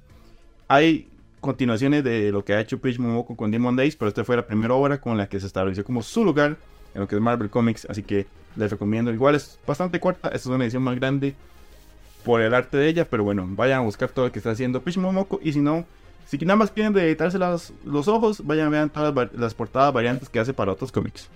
Hay 0.68 1.08
continuaciones 1.40 2.04
de 2.04 2.30
lo 2.30 2.44
que 2.44 2.54
ha 2.54 2.60
hecho 2.60 2.78
Peach 2.80 2.98
Momoko 2.98 3.36
con 3.36 3.50
Demon 3.50 3.76
Days, 3.76 3.96
pero 3.96 4.08
esta 4.08 4.24
fue 4.24 4.36
la 4.36 4.46
primera 4.46 4.74
obra 4.74 5.00
con 5.00 5.18
la 5.18 5.28
que 5.28 5.40
se 5.40 5.46
estableció 5.46 5.84
como 5.84 6.02
su 6.02 6.24
lugar 6.24 6.56
en 6.94 7.00
lo 7.00 7.08
que 7.08 7.16
es 7.16 7.20
Marvel 7.20 7.50
Comics, 7.50 7.86
así 7.90 8.02
que 8.02 8.26
les 8.56 8.70
recomiendo. 8.70 9.12
Igual 9.12 9.34
es 9.34 9.58
bastante 9.66 9.98
corta, 10.00 10.28
esta 10.28 10.36
es 10.36 10.46
una 10.46 10.64
edición 10.64 10.82
más 10.82 10.96
grande 10.96 11.34
por 12.24 12.40
el 12.40 12.54
arte 12.54 12.76
de 12.76 12.88
ella, 12.88 13.06
pero 13.08 13.24
bueno, 13.24 13.46
vayan 13.48 13.80
a 13.80 13.82
buscar 13.82 14.10
todo 14.10 14.26
lo 14.26 14.32
que 14.32 14.38
está 14.38 14.52
haciendo 14.52 14.82
Peach 14.82 14.98
Momoko 14.98 15.40
y 15.42 15.52
si 15.52 15.60
no, 15.60 15.84
si 16.26 16.38
nada 16.38 16.56
más 16.56 16.70
quieren 16.70 16.92
dedicarse 16.92 17.38
los 17.38 18.08
ojos, 18.08 18.46
vayan 18.46 18.68
a 18.68 18.70
ver 18.70 18.90
todas 18.90 19.32
las, 19.34 19.54
portadas 19.54 19.92
variantes 19.92 20.28
que 20.28 20.38
hace 20.38 20.54
para 20.54 20.72
otros 20.72 20.92
cómics. 20.92 21.28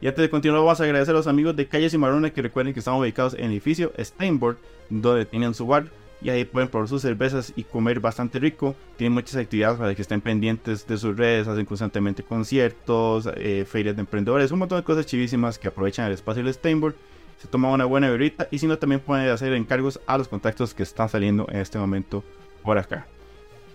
Y 0.00 0.06
antes 0.08 0.22
de 0.22 0.28
continuar, 0.28 0.60
vamos 0.60 0.80
a 0.80 0.84
agradecer 0.84 1.14
a 1.14 1.18
los 1.18 1.26
amigos 1.26 1.56
de 1.56 1.66
Calles 1.66 1.94
y 1.94 1.98
Marones 1.98 2.32
que 2.32 2.42
recuerden 2.42 2.74
que 2.74 2.80
estamos 2.80 3.00
ubicados 3.00 3.34
en 3.34 3.44
el 3.44 3.52
edificio 3.52 3.92
Steinboard, 3.98 4.58
donde 4.90 5.24
tienen 5.24 5.54
su 5.54 5.66
bar. 5.66 5.86
Y 6.20 6.30
ahí 6.30 6.44
pueden 6.44 6.68
probar 6.68 6.88
sus 6.88 7.02
cervezas 7.02 7.52
y 7.56 7.64
comer 7.64 8.00
bastante 8.00 8.38
rico. 8.38 8.74
Tienen 8.96 9.12
muchas 9.12 9.36
actividades 9.36 9.78
para 9.78 9.94
que 9.94 10.02
estén 10.02 10.20
pendientes 10.20 10.86
de 10.86 10.96
sus 10.96 11.16
redes. 11.16 11.46
Hacen 11.46 11.66
constantemente 11.66 12.22
conciertos, 12.22 13.28
eh, 13.36 13.66
ferias 13.68 13.96
de 13.96 14.00
emprendedores, 14.00 14.50
un 14.50 14.58
montón 14.58 14.78
de 14.78 14.84
cosas 14.84 15.06
chivísimas 15.06 15.58
que 15.58 15.68
aprovechan 15.68 16.06
el 16.06 16.12
espacio 16.12 16.42
del 16.42 16.52
Steinboard. 16.52 16.94
Se 17.38 17.48
toma 17.48 17.70
una 17.70 17.84
buena 17.84 18.10
berrita 18.10 18.48
y 18.50 18.58
si 18.58 18.66
no, 18.66 18.78
también 18.78 19.00
pueden 19.00 19.28
hacer 19.28 19.52
encargos 19.52 20.00
a 20.06 20.16
los 20.16 20.26
contactos 20.26 20.72
que 20.72 20.82
están 20.82 21.08
saliendo 21.08 21.46
en 21.50 21.58
este 21.58 21.78
momento 21.78 22.24
por 22.62 22.78
acá. 22.78 23.06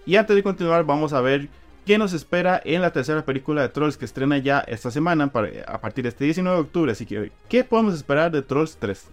Y 0.06 0.16
antes 0.16 0.36
de 0.36 0.42
continuar, 0.42 0.84
vamos 0.84 1.14
a 1.14 1.22
ver 1.22 1.48
qué 1.86 1.98
nos 1.98 2.14
espera 2.14 2.62
en 2.64 2.82
la 2.82 2.92
tercera 2.92 3.24
película 3.24 3.62
de 3.62 3.70
Trolls 3.70 3.98
que 3.98 4.06
estrena 4.06 4.38
ya 4.38 4.60
esta 4.62 4.92
semana 4.92 5.32
a 5.68 5.82
partir 5.82 6.04
de 6.04 6.10
este 6.10 6.26
19 6.26 6.56
de 6.56 6.62
octubre. 6.62 6.92
Así 6.92 7.06
que, 7.06 7.32
¿qué 7.50 7.64
podemos 7.64 7.96
esperar 7.96 8.32
de 8.32 8.42
Trolls 8.42 8.78
3? 8.80 9.06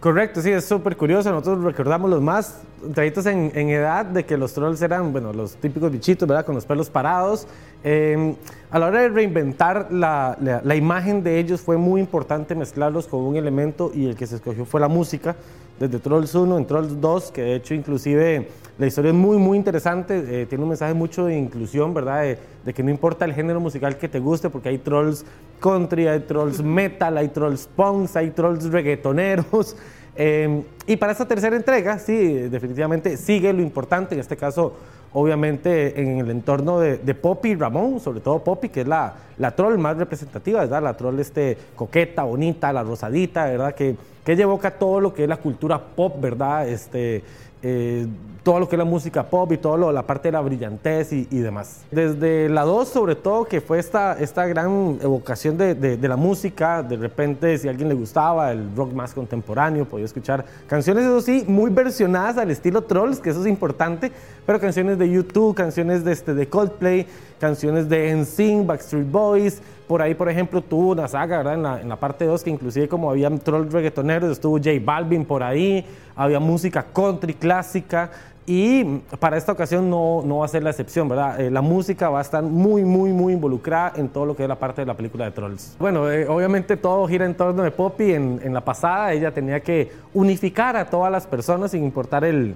Correcto, 0.00 0.40
sí, 0.40 0.50
es 0.50 0.64
súper 0.64 0.96
curioso. 0.96 1.30
Nosotros 1.30 1.62
recordamos 1.62 2.08
los 2.08 2.22
más 2.22 2.62
traídos 2.94 3.26
en, 3.26 3.50
edad 3.54 4.06
de 4.06 4.24
que 4.24 4.38
los 4.38 4.54
trolls 4.54 4.80
eran, 4.80 5.12
bueno, 5.12 5.34
los 5.34 5.56
típicos 5.56 5.92
bichitos, 5.92 6.26
¿verdad? 6.26 6.46
Con 6.46 6.54
los 6.54 6.64
pelos 6.64 6.88
parados. 6.88 7.46
Em, 7.84 8.34
a 8.70 8.78
la 8.78 8.86
hora 8.86 9.02
de 9.02 9.10
reinventar 9.10 9.88
la, 9.92 10.38
la, 10.40 10.74
imagen 10.74 11.22
de 11.22 11.38
ellos 11.38 11.60
fue 11.60 11.76
muy 11.76 12.00
importante 12.00 12.54
mezclarlos 12.54 13.06
con 13.06 13.20
un 13.20 13.36
elemento 13.36 13.90
y 13.94 14.06
el 14.06 14.16
que 14.16 14.26
se 14.26 14.36
escogió 14.36 14.64
fue 14.64 14.80
la 14.80 14.88
música. 14.88 15.36
Desde 15.80 15.98
Trolls 15.98 16.34
1 16.34 16.58
en 16.58 16.66
Trolls 16.66 17.00
2, 17.00 17.30
que 17.32 17.40
de 17.40 17.54
hecho 17.54 17.72
inclusive 17.72 18.48
la 18.76 18.86
historia 18.86 19.12
es 19.12 19.16
muy, 19.16 19.38
muy 19.38 19.56
interesante, 19.56 20.42
eh, 20.42 20.44
tiene 20.44 20.62
un 20.62 20.68
mensaje 20.68 20.92
mucho 20.92 21.24
de 21.24 21.38
inclusión, 21.38 21.94
¿verdad? 21.94 22.36
De, 22.64 22.74
que 22.74 22.82
no 22.82 22.90
importa 22.90 23.24
el 23.24 23.32
género 23.32 23.60
musical 23.60 23.96
que 23.96 24.06
te 24.06 24.18
guste, 24.18 24.50
porque 24.50 24.68
hay 24.68 24.76
trolls 24.76 25.24
country, 25.58 26.06
hay 26.06 26.20
trolls 26.20 26.62
metal, 26.62 27.16
hay 27.16 27.28
trolls 27.28 27.66
punks, 27.74 28.14
hay 28.14 28.30
trolls 28.30 28.70
reggaetoneros. 28.70 29.74
Em, 30.16 30.64
y 30.86 30.96
para 30.96 31.12
esta 31.12 31.26
tercera 31.26 31.56
entrega, 31.56 31.98
sí, 31.98 32.34
definitivamente 32.50 33.16
sigue 33.16 33.52
lo 33.54 33.62
importante, 33.62 34.14
en 34.14 34.20
este 34.20 34.36
caso, 34.36 34.74
obviamente, 35.12 36.00
en 36.00 36.18
el 36.18 36.30
entorno 36.30 36.78
de, 36.80 37.14
Poppy 37.14 37.50
y 37.50 37.54
Ramón, 37.56 38.00
sobre 38.00 38.20
todo 38.20 38.38
Poppy, 38.38 38.68
que 38.68 38.82
es 38.82 38.86
la, 38.86 39.14
la 39.38 39.50
troll 39.52 39.78
más 39.78 39.96
representativa, 39.96 40.60
¿verdad? 40.60 40.82
La 40.82 40.96
troll 40.96 41.18
este, 41.18 41.56
coqueta, 41.74 42.22
bonita, 42.22 42.72
la 42.72 42.82
rosadita, 42.82 43.46
¿verdad? 43.46 43.74
Que, 43.74 43.96
que 44.24 44.32
evoca 44.32 44.70
todo 44.70 45.00
lo 45.00 45.12
que 45.12 45.24
es 45.24 45.28
la 45.28 45.38
cultura 45.38 45.78
pop, 45.78 46.20
¿verdad? 46.20 46.68
Este, 46.68 47.22
eh, 47.62 48.06
todo 48.42 48.58
lo 48.58 48.68
que 48.68 48.76
es 48.76 48.78
la 48.78 48.86
música 48.86 49.24
pop 49.24 49.52
y 49.52 49.58
todo 49.58 49.76
lo, 49.76 49.92
la 49.92 50.06
parte 50.06 50.28
de 50.28 50.32
la 50.32 50.40
brillantez 50.40 51.12
y, 51.12 51.26
demás. 51.26 51.82
Desde 51.90 52.48
la 52.48 52.62
2, 52.62 52.88
sobre 52.88 53.14
todo, 53.14 53.44
que 53.44 53.60
fue 53.60 53.78
esta, 53.78 54.18
esta 54.18 54.46
gran 54.46 54.98
evocación 55.02 55.58
de, 55.58 55.74
de, 55.74 56.08
la 56.08 56.16
música, 56.16 56.82
de 56.82 56.96
repente, 56.96 57.58
si 57.58 57.68
a 57.68 57.70
alguien 57.70 57.88
le 57.88 57.94
gustaba 57.94 58.50
el 58.52 58.74
rock 58.74 58.92
más 58.94 59.12
contemporáneo, 59.12 59.84
podía 59.84 60.06
escuchar 60.06 60.44
canciones, 60.66 61.04
eso 61.04 61.20
sí, 61.20 61.44
muy 61.46 61.70
versionadas 61.70 62.38
al 62.38 62.50
estilo 62.50 62.82
Trolls, 62.82 63.20
que 63.20 63.30
eso 63.30 63.42
es 63.42 63.46
importante, 63.46 64.10
pero 64.46 64.58
canciones 64.58 64.98
de 64.98 65.10
YouTube, 65.10 65.54
canciones 65.54 66.02
de, 66.02 66.12
este, 66.12 66.32
de 66.32 66.48
Coldplay, 66.48 67.06
canciones 67.38 67.88
de 67.88 68.14
NSYNC, 68.14 68.66
Backstreet 68.66 69.10
Boys, 69.10 69.60
por 69.90 70.02
ahí, 70.02 70.14
por 70.14 70.28
ejemplo, 70.28 70.62
tuvo 70.62 70.92
una 70.92 71.08
saga, 71.08 71.38
¿verdad? 71.38 71.54
En 71.54 71.62
la, 71.64 71.80
en 71.80 71.88
la 71.88 71.96
parte 71.96 72.24
2, 72.24 72.44
que 72.44 72.50
inclusive 72.50 72.86
como 72.86 73.10
había 73.10 73.28
trolls 73.28 73.72
reggaetoneros, 73.72 74.30
estuvo 74.30 74.56
J 74.56 74.70
Balvin 74.80 75.24
por 75.24 75.42
ahí, 75.42 75.84
había 76.14 76.38
música 76.38 76.86
country 76.94 77.34
clásica, 77.34 78.08
y 78.46 78.84
para 79.18 79.36
esta 79.36 79.50
ocasión 79.50 79.90
no, 79.90 80.22
no 80.24 80.38
va 80.38 80.44
a 80.44 80.48
ser 80.48 80.62
la 80.62 80.70
excepción, 80.70 81.08
¿verdad? 81.08 81.40
Eh, 81.40 81.50
la 81.50 81.60
música 81.60 82.08
va 82.08 82.20
a 82.20 82.22
estar 82.22 82.40
muy, 82.40 82.84
muy, 82.84 83.12
muy 83.12 83.32
involucrada 83.32 83.94
en 83.96 84.08
todo 84.08 84.26
lo 84.26 84.36
que 84.36 84.44
es 84.44 84.48
la 84.48 84.60
parte 84.60 84.82
de 84.82 84.86
la 84.86 84.94
película 84.94 85.24
de 85.24 85.32
Trolls. 85.32 85.74
Bueno, 85.80 86.08
eh, 86.08 86.28
obviamente 86.28 86.76
todo 86.76 87.08
gira 87.08 87.26
en 87.26 87.34
torno 87.34 87.64
de 87.64 87.72
Poppy. 87.72 88.12
En, 88.12 88.40
en, 88.44 88.54
la 88.54 88.60
pasada 88.60 89.12
ella 89.12 89.32
tenía 89.32 89.58
que 89.58 89.90
unificar 90.14 90.76
a 90.76 90.84
todas 90.88 91.10
las 91.10 91.26
personas 91.26 91.72
sin 91.72 91.82
importar 91.82 92.22
el, 92.22 92.54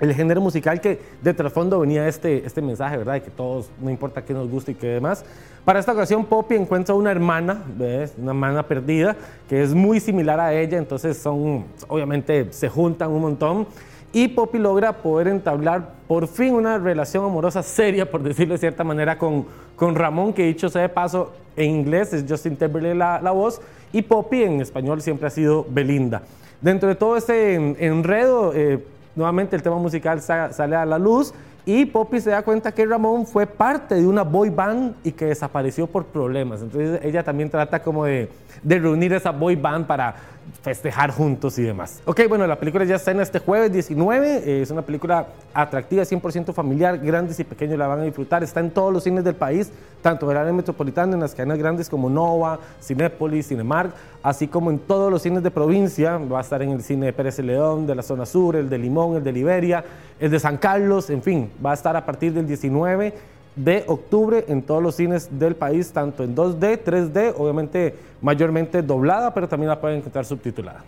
el 0.00 0.14
género 0.14 0.40
musical 0.40 0.80
que 0.80 0.98
de 1.22 1.34
trasfondo 1.34 1.78
venía 1.78 2.08
este, 2.08 2.44
este 2.44 2.62
mensaje, 2.62 2.96
¿verdad? 2.96 3.14
De 3.14 3.22
que 3.22 3.30
todos, 3.30 3.70
no 3.80 3.90
importa 3.90 4.24
qué 4.24 4.32
nos 4.32 4.50
guste 4.50 4.72
y 4.72 4.74
qué 4.74 4.86
demás. 4.88 5.24
Para 5.64 5.78
esta 5.78 5.92
ocasión, 5.92 6.24
Poppy 6.24 6.54
encuentra 6.54 6.94
una 6.94 7.10
hermana, 7.10 7.62
¿ves? 7.76 8.14
Una 8.16 8.30
hermana 8.30 8.62
perdida, 8.62 9.14
que 9.48 9.62
es 9.62 9.74
muy 9.74 10.00
similar 10.00 10.40
a 10.40 10.54
ella, 10.54 10.78
entonces 10.78 11.18
son, 11.18 11.64
obviamente, 11.86 12.48
se 12.50 12.68
juntan 12.68 13.10
un 13.10 13.20
montón 13.20 13.66
y 14.12 14.26
Poppy 14.26 14.58
logra 14.58 14.92
poder 14.92 15.28
entablar 15.28 15.90
por 16.08 16.26
fin 16.26 16.54
una 16.54 16.78
relación 16.78 17.24
amorosa 17.24 17.62
seria, 17.62 18.10
por 18.10 18.22
decirlo 18.22 18.54
de 18.54 18.58
cierta 18.58 18.82
manera, 18.82 19.18
con, 19.18 19.46
con 19.76 19.94
Ramón, 19.94 20.32
que 20.32 20.44
dicho 20.44 20.68
sea 20.68 20.82
de 20.82 20.88
paso, 20.88 21.32
en 21.56 21.70
inglés 21.70 22.12
es 22.12 22.24
Justin 22.28 22.56
Timberlake 22.56 22.96
la, 22.96 23.20
la 23.20 23.30
voz, 23.30 23.60
y 23.92 24.02
Poppy 24.02 24.42
en 24.42 24.60
español 24.60 25.00
siempre 25.02 25.28
ha 25.28 25.30
sido 25.30 25.64
Belinda. 25.68 26.22
Dentro 26.60 26.88
de 26.88 26.94
todo 26.96 27.16
este 27.16 27.54
enredo, 27.54 28.52
eh, 28.54 28.84
nuevamente 29.14 29.56
el 29.56 29.62
tema 29.62 29.76
musical 29.76 30.20
sale 30.20 30.76
a 30.76 30.86
la 30.86 30.98
luz 30.98 31.32
y 31.66 31.84
Poppy 31.84 32.20
se 32.20 32.30
da 32.30 32.42
cuenta 32.42 32.72
que 32.72 32.86
Ramón 32.86 33.26
fue 33.26 33.46
parte 33.46 33.94
de 33.94 34.06
una 34.06 34.22
boy 34.22 34.50
band 34.50 34.94
y 35.04 35.12
que 35.12 35.26
desapareció 35.26 35.86
por 35.86 36.06
problemas. 36.06 36.62
Entonces 36.62 37.00
ella 37.02 37.22
también 37.22 37.50
trata 37.50 37.82
como 37.82 38.06
de, 38.06 38.30
de 38.62 38.78
reunir 38.78 39.12
esa 39.12 39.30
boy 39.30 39.56
band 39.56 39.86
para 39.86 40.14
festejar 40.62 41.10
juntos 41.10 41.58
y 41.58 41.62
demás. 41.62 42.00
Ok, 42.04 42.22
bueno, 42.28 42.46
la 42.46 42.58
película 42.58 42.84
ya 42.84 42.96
está 42.96 43.10
en 43.12 43.20
este 43.20 43.38
jueves 43.38 43.72
19. 43.72 44.62
es 44.62 44.70
una 44.70 44.82
película 44.82 45.26
atractiva, 45.54 46.02
100% 46.02 46.52
familiar. 46.52 46.98
Grandes 46.98 47.40
y 47.40 47.44
pequeños 47.44 47.78
la 47.78 47.86
van 47.86 48.00
a 48.00 48.02
disfrutar. 48.02 48.42
Está 48.42 48.60
en 48.60 48.70
todos 48.70 48.92
los 48.92 49.04
cines 49.04 49.24
del 49.24 49.34
país, 49.34 49.70
tanto 50.02 50.26
en 50.26 50.32
el 50.32 50.36
área 50.38 50.52
metropolitana, 50.52 51.14
en 51.14 51.20
las 51.20 51.34
cadenas 51.34 51.58
grandes 51.58 51.88
como 51.88 52.10
Nova, 52.10 52.58
Cinépolis, 52.82 53.48
Cinemark, 53.48 53.92
así 54.22 54.48
como 54.48 54.70
en 54.70 54.78
todos 54.78 55.10
los 55.10 55.22
cines 55.22 55.42
de 55.42 55.50
provincia. 55.50 56.18
Va 56.18 56.38
a 56.38 56.42
estar 56.42 56.60
en 56.62 56.70
el 56.70 56.82
cine 56.82 57.06
de 57.06 57.12
Pérez 57.12 57.38
León, 57.38 57.86
de 57.86 57.94
la 57.94 58.02
zona 58.02 58.26
sur, 58.26 58.56
el 58.56 58.68
de 58.68 58.78
Limón, 58.78 59.16
el 59.16 59.24
de 59.24 59.32
Liberia, 59.32 59.84
el 60.18 60.30
de 60.30 60.38
San 60.38 60.58
Carlos, 60.58 61.08
en 61.10 61.22
fin, 61.22 61.50
va 61.64 61.70
a 61.70 61.74
estar 61.74 61.96
a 61.96 62.04
partir 62.04 62.32
del 62.34 62.46
19 62.46 63.14
de 63.56 63.84
octubre 63.86 64.44
en 64.48 64.62
todos 64.62 64.82
los 64.82 64.94
cines 64.96 65.28
del 65.38 65.54
país, 65.54 65.92
tanto 65.92 66.22
en 66.22 66.34
2D, 66.34 66.82
3D, 66.84 67.34
obviamente 67.36 67.94
mayormente 68.20 68.82
doblada, 68.82 69.34
pero 69.34 69.48
también 69.48 69.68
la 69.68 69.80
pueden 69.80 69.98
encontrar 69.98 70.24
subtitulada. 70.24 70.84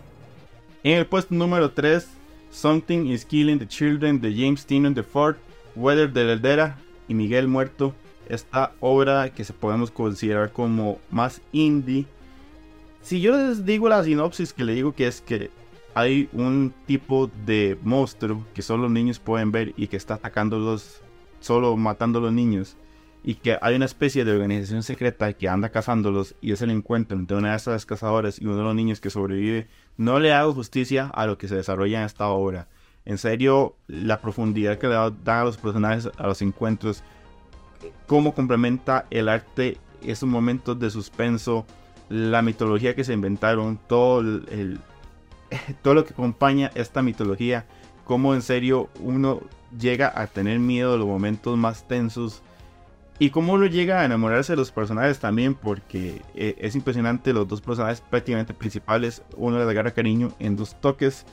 En 0.83 0.99
el 0.99 1.07
puesto 1.07 1.35
número 1.35 1.71
3, 1.71 2.07
Something 2.51 3.07
is 3.07 3.25
Killing 3.25 3.59
the 3.59 3.67
Children 3.67 4.21
de 4.21 4.35
James 4.35 4.67
Tynion 4.67 4.95
de 4.95 5.03
Ford, 5.03 5.37
Weather 5.75 6.13
de 6.13 6.33
Eldera 6.33 6.77
y 7.09 7.15
Miguel 7.15 7.49
Muerto. 7.49 7.95
Esta 8.29 8.73
obra 8.81 9.31
que 9.31 9.45
se 9.45 9.53
podemos 9.53 9.91
considerar 9.91 10.53
como 10.53 10.99
más 11.11 11.41
indie. 11.53 12.07
Si 13.03 13.21
yo 13.21 13.37
les 13.37 13.65
digo 13.65 13.89
la 13.89 14.05
sinopsis 14.05 14.53
que 14.53 14.65
le 14.65 14.75
digo 14.75 14.93
que 14.93 15.07
es 15.07 15.21
que 15.21 15.51
hay 15.95 16.29
un 16.33 16.73
tipo 16.87 17.31
de 17.47 17.79
monstruo 17.83 18.45
que 18.55 18.63
solo 18.63 18.85
los 18.85 18.93
niños 18.93 19.19
pueden 19.19 19.51
ver 19.51 19.73
y 19.77 19.89
que 19.89 19.97
está 19.97 20.15
atacándolos, 20.15 21.01
solo 21.43 21.77
matando 21.77 22.19
a 22.19 22.23
los 22.23 22.33
niños. 22.33 22.77
Y 23.25 23.37
que 23.37 23.57
hay 23.61 23.77
una 23.77 23.85
especie 23.85 24.25
de 24.25 24.33
organización 24.33 24.83
secreta 24.83 25.33
que 25.33 25.49
anda 25.49 25.69
cazándolos 25.69 26.35
y 26.41 26.51
es 26.51 26.63
el 26.63 26.71
encuentro 26.71 27.17
entre 27.17 27.37
una 27.37 27.51
de 27.51 27.57
esas 27.57 27.87
cazadoras 27.87 28.41
y 28.41 28.47
uno 28.47 28.57
de 28.57 28.65
los 28.65 28.75
niños 28.75 29.01
que 29.01 29.11
sobrevive. 29.11 29.69
No 29.97 30.19
le 30.19 30.33
hago 30.33 30.55
justicia 30.55 31.07
a 31.15 31.27
lo 31.27 31.39
que 31.39 31.47
se 31.47 31.55
desarrolla 31.55 32.01
en 32.01 32.07
esta 32.07 32.27
obra. 32.29 32.67
En 33.05 33.19
serio, 33.19 33.77
la 33.87 34.21
profundidad 34.21 34.79
que 34.79 34.89
le 34.89 34.95
dan 34.95 35.15
a 35.25 35.45
los 35.45 35.57
personajes, 35.57 36.09
a 36.17 36.27
los 36.27 36.43
encuentros, 36.43 37.05
cómo 38.07 38.35
complementa 38.35 39.07
el 39.11 39.29
arte 39.29 39.79
esos 40.03 40.29
momentos 40.29 40.79
de 40.79 40.91
suspenso, 40.91 41.65
la 42.09 42.43
mitología 42.43 42.95
que 42.95 43.05
se 43.05 43.13
inventaron, 43.13 43.79
todo 43.89 44.21
el, 44.21 44.81
todo 45.83 45.95
lo 45.95 46.05
que 46.05 46.13
acompaña 46.13 46.71
esta 46.75 47.03
mitología, 47.03 47.67
cómo 48.05 48.35
en 48.35 48.43
serio 48.43 48.89
uno 49.01 49.41
llega 49.79 50.13
a 50.15 50.27
tener 50.27 50.59
miedo 50.59 50.93
de 50.93 50.99
los 50.99 51.07
momentos 51.07 51.57
más 51.57 51.87
tensos 51.87 52.43
y 53.19 53.31
cómo 53.31 53.53
uno 53.53 53.67
llega 53.67 54.01
a 54.01 54.05
enamorarse 54.05 54.55
de 54.55 54.57
los 54.57 54.73
personajes 54.73 55.21
también, 55.21 55.55
porque 55.55 56.23
eh, 56.35 56.57
es 56.59 56.75
impresionante 56.75 57.33
los 57.33 57.47
dos 57.47 57.61
personajes 57.61 58.01
prácticamente 58.01 58.55
principales, 58.55 59.23
uno 59.37 59.65
le 59.65 59.71
agarra 59.71 59.93
cariño 59.93 60.33
en 60.41 60.57
dos 60.57 60.75
toques 60.81 61.25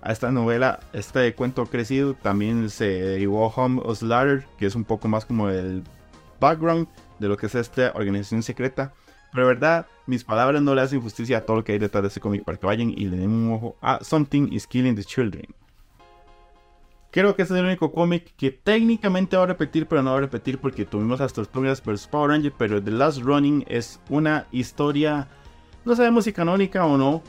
a 0.00 0.12
esta 0.12 0.30
novela, 0.30 0.80
este 0.92 1.34
cuento 1.34 1.66
crecido, 1.66 2.14
también 2.14 2.70
se 2.70 2.86
derivó 2.86 3.48
Home 3.48 3.82
of 3.84 3.98
Slaughter, 3.98 4.46
que 4.56 4.66
es 4.66 4.74
un 4.74 4.84
poco 4.84 5.08
más 5.08 5.26
como 5.26 5.50
el 5.50 5.82
background 6.40 6.86
de 7.18 7.28
lo 7.28 7.36
que 7.36 7.46
es 7.46 7.54
esta 7.54 7.92
organización 7.94 8.42
secreta. 8.42 8.92
Pero 9.32 9.48
de 9.48 9.54
verdad, 9.54 9.86
mis 10.06 10.24
palabras 10.24 10.62
no 10.62 10.74
le 10.74 10.82
hacen 10.82 11.02
justicia 11.02 11.38
a 11.38 11.40
todo 11.42 11.56
lo 11.56 11.64
que 11.64 11.72
hay 11.72 11.78
detrás 11.78 12.02
de 12.02 12.08
ese 12.08 12.20
cómic 12.20 12.44
para 12.44 12.56
que 12.56 12.66
vayan 12.66 12.90
y 12.90 13.06
le 13.06 13.16
den 13.18 13.30
un 13.30 13.52
ojo 13.52 13.76
a 13.82 14.02
Something 14.02 14.52
is 14.52 14.66
Killing 14.66 14.94
the 14.94 15.04
Children. 15.04 15.46
Creo 17.10 17.34
que 17.34 17.42
este 17.42 17.54
es 17.54 17.60
el 17.60 17.66
único 17.66 17.92
cómic 17.92 18.34
que 18.36 18.50
técnicamente 18.50 19.36
va 19.36 19.44
a 19.44 19.46
repetir, 19.46 19.86
pero 19.86 20.02
no 20.02 20.12
va 20.12 20.18
a 20.18 20.20
repetir 20.20 20.58
porque 20.58 20.84
tuvimos 20.84 21.20
las 21.20 21.32
Tortugas 21.32 21.82
vs 21.82 22.08
Power 22.08 22.30
Rangers, 22.30 22.54
pero 22.58 22.82
The 22.82 22.90
Last 22.90 23.22
Running 23.22 23.64
es 23.68 24.00
una 24.10 24.46
historia, 24.52 25.28
no 25.84 25.96
sabemos 25.96 26.24
si 26.24 26.32
canónica 26.32 26.84
o 26.84 26.98
no, 26.98 27.22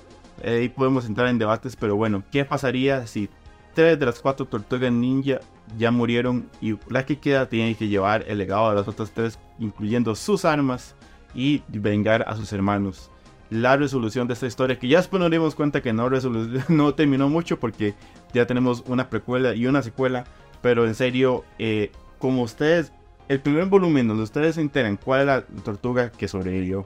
ahí 0.43 0.67
podemos 0.69 1.05
entrar 1.05 1.27
en 1.29 1.37
debates, 1.37 1.75
pero 1.75 1.95
bueno, 1.95 2.23
¿qué 2.31 2.43
pasaría 2.43 3.07
si 3.07 3.29
tres 3.73 3.99
de 3.99 4.05
las 4.05 4.19
cuatro 4.19 4.45
Tortugas 4.45 4.91
Ninja 4.91 5.39
ya 5.77 5.91
murieron 5.91 6.49
y 6.61 6.77
la 6.89 7.05
que 7.05 7.19
queda 7.19 7.47
tiene 7.47 7.75
que 7.75 7.87
llevar 7.87 8.25
el 8.27 8.39
legado 8.39 8.69
de 8.69 8.75
las 8.75 8.87
otras 8.87 9.11
tres, 9.11 9.39
incluyendo 9.59 10.15
sus 10.15 10.45
armas 10.45 10.95
y 11.33 11.61
vengar 11.67 12.25
a 12.27 12.35
sus 12.35 12.51
hermanos. 12.51 13.11
La 13.49 13.77
resolución 13.77 14.27
de 14.27 14.33
esta 14.33 14.47
historia, 14.47 14.77
que 14.77 14.87
ya 14.87 14.97
después 14.97 15.19
nos 15.19 15.31
dimos 15.31 15.55
cuenta 15.55 15.81
que 15.81 15.93
no, 15.93 16.09
no 16.69 16.93
terminó 16.93 17.29
mucho 17.29 17.59
porque 17.59 17.93
ya 18.33 18.45
tenemos 18.45 18.83
una 18.87 19.09
precuela 19.09 19.53
y 19.53 19.67
una 19.67 19.81
secuela, 19.81 20.25
pero 20.61 20.85
en 20.85 20.95
serio, 20.95 21.43
eh, 21.59 21.91
como 22.19 22.43
ustedes, 22.43 22.91
el 23.27 23.39
primer 23.39 23.65
volumen 23.65 24.07
donde 24.07 24.23
ustedes 24.23 24.55
se 24.55 24.61
enteran 24.61 24.97
cuál 24.97 25.21
es 25.21 25.25
la 25.27 25.41
tortuga 25.63 26.11
que 26.11 26.27
sobrevivió 26.27 26.85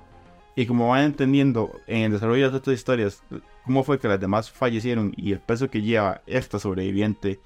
y 0.56 0.66
como 0.66 0.90
van 0.90 1.04
entendiendo 1.04 1.72
en 1.88 2.04
el 2.04 2.12
desarrollo 2.12 2.52
de 2.52 2.58
estas 2.58 2.74
historias 2.74 3.24
cómo 3.64 3.84
fue 3.84 4.00
que 4.00 4.08
las 4.08 4.20
demás 4.20 4.52
fallecieron 4.52 5.14
y 5.16 5.32
el 5.32 5.40
peso 5.40 5.70
que 5.70 5.82
lleva 5.82 6.22
esta 6.26 6.60
sobreviviente 6.60 7.40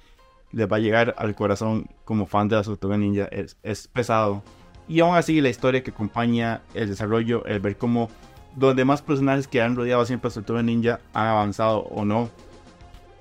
les 0.52 0.70
va 0.70 0.76
a 0.76 0.80
llegar 0.80 1.14
al 1.18 1.34
corazón 1.34 1.88
como 2.04 2.26
fan 2.26 2.48
de 2.48 2.56
la 2.56 2.62
Tortuga 2.62 2.96
Ninja. 2.96 3.26
Es, 3.26 3.56
es 3.62 3.88
pesado. 3.88 4.42
Y 4.88 5.00
aún 5.00 5.16
así 5.16 5.40
la 5.40 5.48
historia 5.48 5.82
que 5.82 5.90
acompaña 5.90 6.62
el 6.74 6.88
desarrollo, 6.88 7.44
el 7.46 7.60
ver 7.60 7.76
cómo 7.76 8.08
los 8.58 8.74
demás 8.74 9.02
personajes 9.02 9.46
que 9.46 9.60
han 9.60 9.76
rodeado 9.76 10.04
siempre 10.06 10.30
a 10.30 10.32
Tortuga 10.32 10.62
Ninja 10.62 11.00
han 11.12 11.26
avanzado 11.26 11.80
o 11.80 12.04
no, 12.04 12.30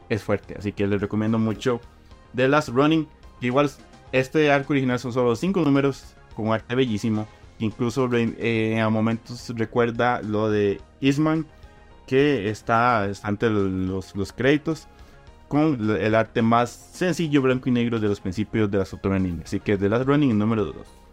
es 0.09 0.23
fuerte. 0.23 0.55
Así 0.57 0.71
que 0.71 0.87
les 0.87 1.01
recomiendo 1.01 1.37
mucho 1.37 1.81
The 2.35 2.47
Last 2.47 2.69
Running. 2.69 3.07
igual 3.41 3.69
este 4.11 4.51
arco 4.51 4.73
original 4.73 4.99
son 4.99 5.13
solo 5.13 5.35
5 5.35 5.61
números 5.61 6.15
con 6.35 6.53
arte 6.53 6.75
bellísimo. 6.75 7.27
incluso 7.59 8.09
eh, 8.13 8.79
a 8.79 8.89
momentos 8.89 9.51
recuerda 9.55 10.21
lo 10.21 10.49
de 10.49 10.81
Eastman 11.01 11.45
que 12.07 12.49
está, 12.49 13.09
ante 13.23 13.49
los, 13.49 14.13
créditos 14.35 14.87
con 15.47 15.89
el 15.99 16.15
arte 16.15 16.41
más 16.41 16.69
sencillo 16.69 17.41
blanco 17.41 17.69
y 17.69 17.71
negro 17.71 17.99
de 17.99 18.07
los 18.07 18.19
principios 18.19 18.69
de 18.69 18.77
la 18.77 19.19
Ninja. 19.19 19.43
Así 19.43 19.59
que 19.59 19.77
The 19.77 19.89
Last 19.89 20.05
Running 20.05 20.37
número 20.37 20.65
2. 20.65 21.04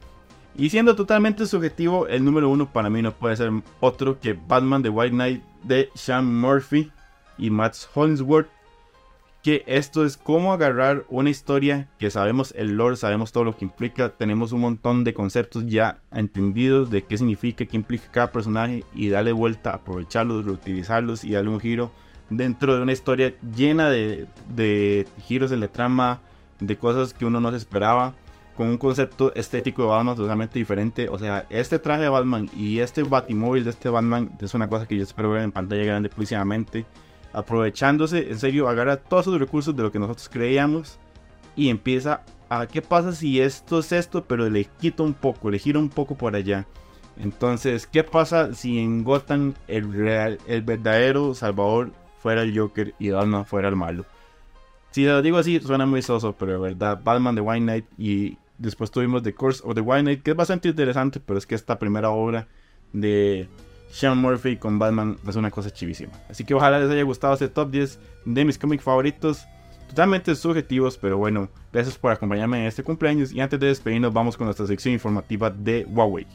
Y 0.57 0.69
siendo 0.71 0.95
totalmente 0.95 1.47
subjetivo, 1.47 2.07
el 2.07 2.25
número 2.25 2.51
1 2.51 2.73
para 2.73 2.91
mí 2.91 3.01
no 3.01 3.13
puede 3.13 3.37
ser 3.37 3.51
otro 3.81 4.21
que 4.21 4.35
Batman 4.35 4.83
The 4.83 4.91
White 4.91 5.15
Knight 5.15 5.43
de 5.63 5.89
Sean 5.95 6.41
Murphy 6.41 6.91
y 7.39 7.51
Matt 7.51 7.77
Hollingsworth. 7.95 8.49
Que 9.43 9.65
esto 9.67 10.05
es 10.05 10.17
como 10.17 10.53
agarrar 10.53 11.05
una 11.09 11.29
historia 11.29 11.89
que 11.99 12.11
sabemos 12.11 12.55
el 12.57 12.77
lore, 12.77 12.95
sabemos 12.95 13.33
todo 13.33 13.43
lo 13.43 13.57
que 13.57 13.65
implica, 13.65 14.11
tenemos 14.11 14.53
un 14.53 14.61
montón 14.61 15.03
de 15.03 15.15
conceptos 15.15 15.67
ya 15.67 15.99
entendidos 16.13 16.91
de 16.91 17.03
qué 17.03 17.19
significa, 17.19 17.65
qué 17.65 17.77
implica 17.77 18.05
cada 18.13 18.31
personaje 18.31 18.85
y 18.95 19.09
darle 19.09 19.33
vuelta, 19.33 19.71
aprovecharlos, 19.71 20.45
reutilizarlos 20.45 21.25
y 21.25 21.33
darle 21.33 21.51
un 21.51 21.59
giro 21.59 21.91
dentro 22.37 22.77
de 22.77 22.83
una 22.83 22.93
historia 22.93 23.35
llena 23.57 23.91
de, 23.91 25.07
giros 25.27 25.53
en 25.53 25.61
la 25.61 25.69
trama, 25.69 26.21
de 26.61 26.77
cosas 26.77 27.13
que 27.13 27.25
uno 27.25 27.41
no 27.41 27.51
se 27.51 27.57
esperaba, 27.57 28.15
con 28.57 28.69
un 28.69 28.79
concepto 28.79 29.35
estético 29.35 29.83
de 29.83 29.89
Batman 29.89 30.17
totalmente 30.17 30.59
diferente. 30.59 31.09
O 31.09 31.19
sea, 31.19 31.47
este 31.51 31.79
traje 31.79 32.03
de 32.03 32.09
Batman 32.09 32.49
y 32.57 32.79
este 32.79 33.03
batimóvil 33.03 33.65
de 33.65 33.71
este 33.71 33.89
Batman 33.89 34.31
es 34.41 34.55
una 34.55 34.69
cosa 34.69 34.87
que 34.87 34.97
yo 34.97 35.03
espero 35.03 35.31
ver 35.31 35.43
en 35.43 35.53
pantalla 35.53 35.85
grande 35.85 36.09
próximamente. 36.09 36.85
Aprovechándose, 37.33 38.31
en 38.31 38.39
serio, 38.39 38.69
agarra 38.69 38.97
todos 38.97 39.27
esos 39.27 39.41
recursos 39.41 39.75
de 39.75 39.83
lo 39.83 39.91
que 39.91 39.99
nosotros 39.99 40.29
creíamos 40.29 40.99
y 41.57 41.71
empieza 41.71 42.23
a 42.51 42.67
qué 42.67 42.83
pasa 42.83 43.13
si 43.13 43.41
esto 43.41 43.79
es 43.79 43.93
esto, 43.93 44.25
pero 44.25 44.51
le 44.51 44.65
quita 44.65 45.03
un 45.03 45.15
poco, 45.15 45.51
le 45.51 45.59
gira 45.59 45.79
un 45.79 45.89
poco 45.89 46.15
por 46.15 46.37
allá. 46.37 46.67
Entonces, 47.17 47.87
¿qué 47.87 48.05
pasa 48.05 48.55
si 48.55 48.79
en 48.79 49.05
Gotham 49.05 49.55
el, 49.69 49.93
real, 49.93 50.39
el 50.47 50.63
verdadero 50.63 51.35
Salvador 51.35 51.93
fuera 52.23 52.43
el 52.43 52.57
Joker 52.57 52.95
y 52.99 53.11
Batman 53.11 53.45
fuera 53.45 53.69
el 53.69 53.77
malo. 53.77 54.05
Si 54.93 55.05
lo 55.05 55.21
digo 55.23 55.39
así, 55.39 55.59
suena 55.59 55.87
muy 55.87 56.03
soso, 56.03 56.35
pero 56.39 56.53
de 56.53 56.59
verdad, 56.59 57.01
Batman 57.03 57.35
de 57.35 57.41
White 57.41 57.65
Knight 57.65 57.87
y 57.99 58.39
después 58.63 58.91
tuvimos 58.91 59.23
The 59.23 59.35
Curse 59.35 59.63
of 59.65 59.75
the 59.75 59.81
White 59.81 60.03
Knight, 60.03 60.23
que 60.23 60.31
es 60.31 60.37
bastante 60.37 60.69
interesante, 60.69 61.21
pero 61.21 61.39
es 61.39 61.47
que 61.47 61.55
esta 61.55 61.79
primera 61.79 62.11
obra 62.11 62.47
de 62.93 63.49
Sean 63.91 64.19
Murphy 64.19 64.57
con 64.57 64.79
Batman 64.79 65.19
es 65.27 65.37
una 65.37 65.51
cosa 65.51 65.71
chivísima. 65.71 66.13
Así 66.31 66.45
que 66.45 66.55
ojalá 66.55 66.79
les 66.79 66.91
haya 66.91 67.03
gustado 67.03 67.35
este 67.35 67.49
top 67.49 67.71
10 67.71 67.99
de 68.25 68.45
mis 68.45 68.59
cómics 68.59 68.85
favoritos. 68.85 69.45
Totalmente 69.89 70.35
subjetivos, 70.35 70.97
pero 70.97 71.19
bueno, 71.19 71.51
gracias 71.73 71.99
por 71.99 72.13
acompañarme 72.13 72.61
en 72.61 72.67
este 72.67 72.83
cumpleaños. 72.83 73.33
Y 73.33 73.41
antes 73.41 73.61
de 73.61 73.67
despedirnos, 73.67 74.13
vamos 74.13 74.37
con 74.37 74.47
nuestra 74.47 74.67
sección 74.67 74.95
informativa 74.95 75.51
de 75.51 75.85
Huawei. 75.91 76.27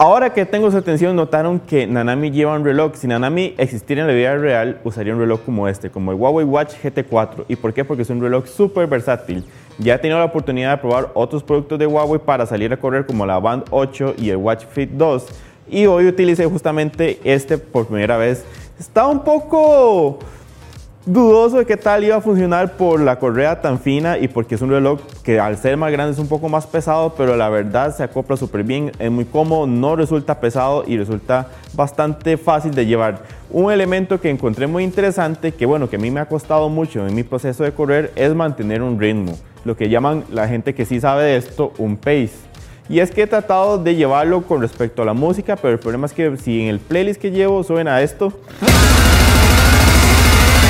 Ahora 0.00 0.32
que 0.32 0.46
tengo 0.46 0.70
su 0.70 0.76
atención, 0.76 1.16
notaron 1.16 1.58
que 1.58 1.84
Nanami 1.84 2.30
lleva 2.30 2.54
un 2.54 2.64
reloj. 2.64 2.92
Si 2.94 3.08
Nanami 3.08 3.56
existiera 3.58 4.02
en 4.02 4.06
la 4.06 4.14
vida 4.14 4.36
real, 4.36 4.80
usaría 4.84 5.12
un 5.12 5.18
reloj 5.18 5.40
como 5.44 5.66
este, 5.66 5.90
como 5.90 6.12
el 6.12 6.18
Huawei 6.18 6.46
Watch 6.46 6.74
GT4. 6.80 7.46
¿Y 7.48 7.56
por 7.56 7.74
qué? 7.74 7.84
Porque 7.84 8.02
es 8.02 8.10
un 8.10 8.20
reloj 8.20 8.46
súper 8.46 8.86
versátil. 8.86 9.44
Ya 9.78 9.96
he 9.96 9.98
tenido 9.98 10.20
la 10.20 10.26
oportunidad 10.26 10.70
de 10.70 10.76
probar 10.76 11.10
otros 11.14 11.42
productos 11.42 11.80
de 11.80 11.88
Huawei 11.88 12.20
para 12.20 12.46
salir 12.46 12.72
a 12.72 12.76
correr 12.76 13.06
como 13.06 13.26
la 13.26 13.40
Band 13.40 13.64
8 13.70 14.14
y 14.18 14.30
el 14.30 14.36
Watch 14.36 14.66
Fit 14.66 14.90
2. 14.90 15.26
Y 15.68 15.86
hoy 15.86 16.06
utilicé 16.06 16.46
justamente 16.46 17.18
este 17.24 17.58
por 17.58 17.88
primera 17.88 18.16
vez. 18.16 18.44
Está 18.78 19.04
un 19.08 19.24
poco 19.24 20.20
dudoso 21.08 21.56
de 21.56 21.64
qué 21.64 21.78
tal 21.78 22.04
iba 22.04 22.16
a 22.16 22.20
funcionar 22.20 22.76
por 22.76 23.00
la 23.00 23.18
correa 23.18 23.62
tan 23.62 23.80
fina 23.80 24.18
y 24.18 24.28
porque 24.28 24.56
es 24.56 24.60
un 24.60 24.68
reloj 24.68 25.00
que 25.22 25.40
al 25.40 25.56
ser 25.56 25.78
más 25.78 25.90
grande 25.90 26.12
es 26.12 26.18
un 26.18 26.28
poco 26.28 26.50
más 26.50 26.66
pesado, 26.66 27.14
pero 27.16 27.34
la 27.34 27.48
verdad 27.48 27.96
se 27.96 28.02
acopla 28.02 28.36
súper 28.36 28.62
bien, 28.62 28.92
es 28.98 29.10
muy 29.10 29.24
cómodo, 29.24 29.66
no 29.66 29.96
resulta 29.96 30.38
pesado 30.38 30.84
y 30.86 30.98
resulta 30.98 31.48
bastante 31.72 32.36
fácil 32.36 32.74
de 32.74 32.84
llevar. 32.84 33.22
Un 33.50 33.72
elemento 33.72 34.20
que 34.20 34.28
encontré 34.28 34.66
muy 34.66 34.84
interesante, 34.84 35.52
que 35.52 35.64
bueno, 35.64 35.88
que 35.88 35.96
a 35.96 35.98
mí 35.98 36.10
me 36.10 36.20
ha 36.20 36.26
costado 36.26 36.68
mucho 36.68 37.06
en 37.06 37.14
mi 37.14 37.22
proceso 37.22 37.64
de 37.64 37.72
correr, 37.72 38.12
es 38.14 38.34
mantener 38.34 38.82
un 38.82 39.00
ritmo, 39.00 39.32
lo 39.64 39.78
que 39.78 39.88
llaman 39.88 40.24
la 40.30 40.46
gente 40.46 40.74
que 40.74 40.84
sí 40.84 41.00
sabe 41.00 41.24
de 41.24 41.36
esto, 41.38 41.72
un 41.78 41.96
pace. 41.96 42.48
Y 42.90 43.00
es 43.00 43.10
que 43.10 43.22
he 43.22 43.26
tratado 43.26 43.78
de 43.78 43.94
llevarlo 43.94 44.42
con 44.42 44.60
respecto 44.60 45.00
a 45.00 45.06
la 45.06 45.14
música, 45.14 45.56
pero 45.56 45.72
el 45.72 45.78
problema 45.78 46.06
es 46.06 46.12
que 46.12 46.36
si 46.36 46.60
en 46.60 46.68
el 46.68 46.80
playlist 46.80 47.18
que 47.18 47.30
llevo 47.30 47.62
suena 47.62 48.02
esto 48.02 48.32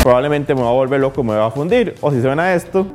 probablemente 0.09 0.55
me 0.55 0.63
va 0.63 0.71
a 0.71 0.73
volver 0.73 0.99
loco, 0.99 1.23
me 1.23 1.37
va 1.37 1.45
a 1.45 1.51
fundir. 1.51 1.95
O 2.01 2.11
si 2.11 2.23
suena 2.23 2.55
esto, 2.55 2.87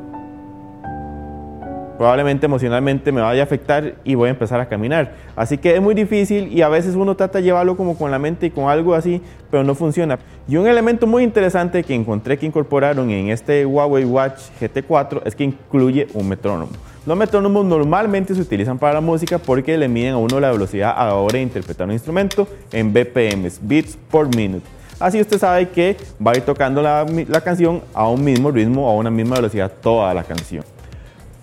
probablemente 1.95 2.47
emocionalmente 2.47 3.11
me 3.11 3.21
vaya 3.21 3.41
a 3.41 3.43
afectar 3.43 3.93
y 4.03 4.15
voy 4.15 4.29
a 4.29 4.31
empezar 4.31 4.59
a 4.59 4.67
caminar. 4.67 5.13
Así 5.35 5.59
que 5.59 5.75
es 5.75 5.79
muy 5.79 5.93
difícil 5.93 6.51
y 6.51 6.63
a 6.63 6.69
veces 6.69 6.95
uno 6.95 7.13
trata 7.13 7.37
de 7.37 7.43
llevarlo 7.43 7.77
como 7.77 7.95
con 7.95 8.09
la 8.09 8.17
mente 8.17 8.47
y 8.47 8.49
con 8.49 8.67
algo 8.67 8.95
así, 8.95 9.21
pero 9.51 9.63
no 9.63 9.75
funciona. 9.75 10.17
Y 10.47 10.55
un 10.55 10.65
elemento 10.65 11.05
muy 11.05 11.21
interesante 11.21 11.83
que 11.83 11.93
encontré 11.93 12.39
que 12.39 12.47
incorporaron 12.47 13.11
en 13.11 13.29
este 13.29 13.63
Huawei 13.63 14.05
Watch 14.05 14.39
GT4 14.59 15.21
es 15.23 15.35
que 15.35 15.43
incluye 15.43 16.07
un 16.15 16.27
metrónomo. 16.27 16.71
Los 17.05 17.15
metrónomos 17.15 17.63
normalmente 17.63 18.33
se 18.33 18.41
utilizan 18.41 18.79
para 18.79 18.95
la 18.95 19.01
música 19.01 19.37
porque 19.37 19.77
le 19.77 19.87
miden 19.87 20.13
a 20.15 20.17
uno 20.17 20.39
la 20.39 20.51
velocidad 20.51 20.95
a 20.97 21.05
la 21.05 21.13
hora 21.13 21.33
de 21.33 21.43
interpretar 21.43 21.85
un 21.85 21.93
instrumento 21.93 22.47
en 22.71 22.91
BPMs, 22.91 23.59
beats 23.61 23.99
por 24.09 24.35
minute. 24.35 24.65
Así 25.03 25.19
usted 25.19 25.37
sabe 25.37 25.67
que 25.67 25.97
va 26.25 26.31
a 26.31 26.37
ir 26.37 26.43
tocando 26.43 26.81
la, 26.81 27.05
la 27.27 27.41
canción 27.41 27.81
a 27.93 28.07
un 28.07 28.23
mismo 28.23 28.51
ritmo, 28.51 28.89
a 28.89 28.93
una 28.93 29.11
misma 29.11 29.35
velocidad 29.35 29.69
toda 29.81 30.13
la 30.13 30.23
canción. 30.23 30.63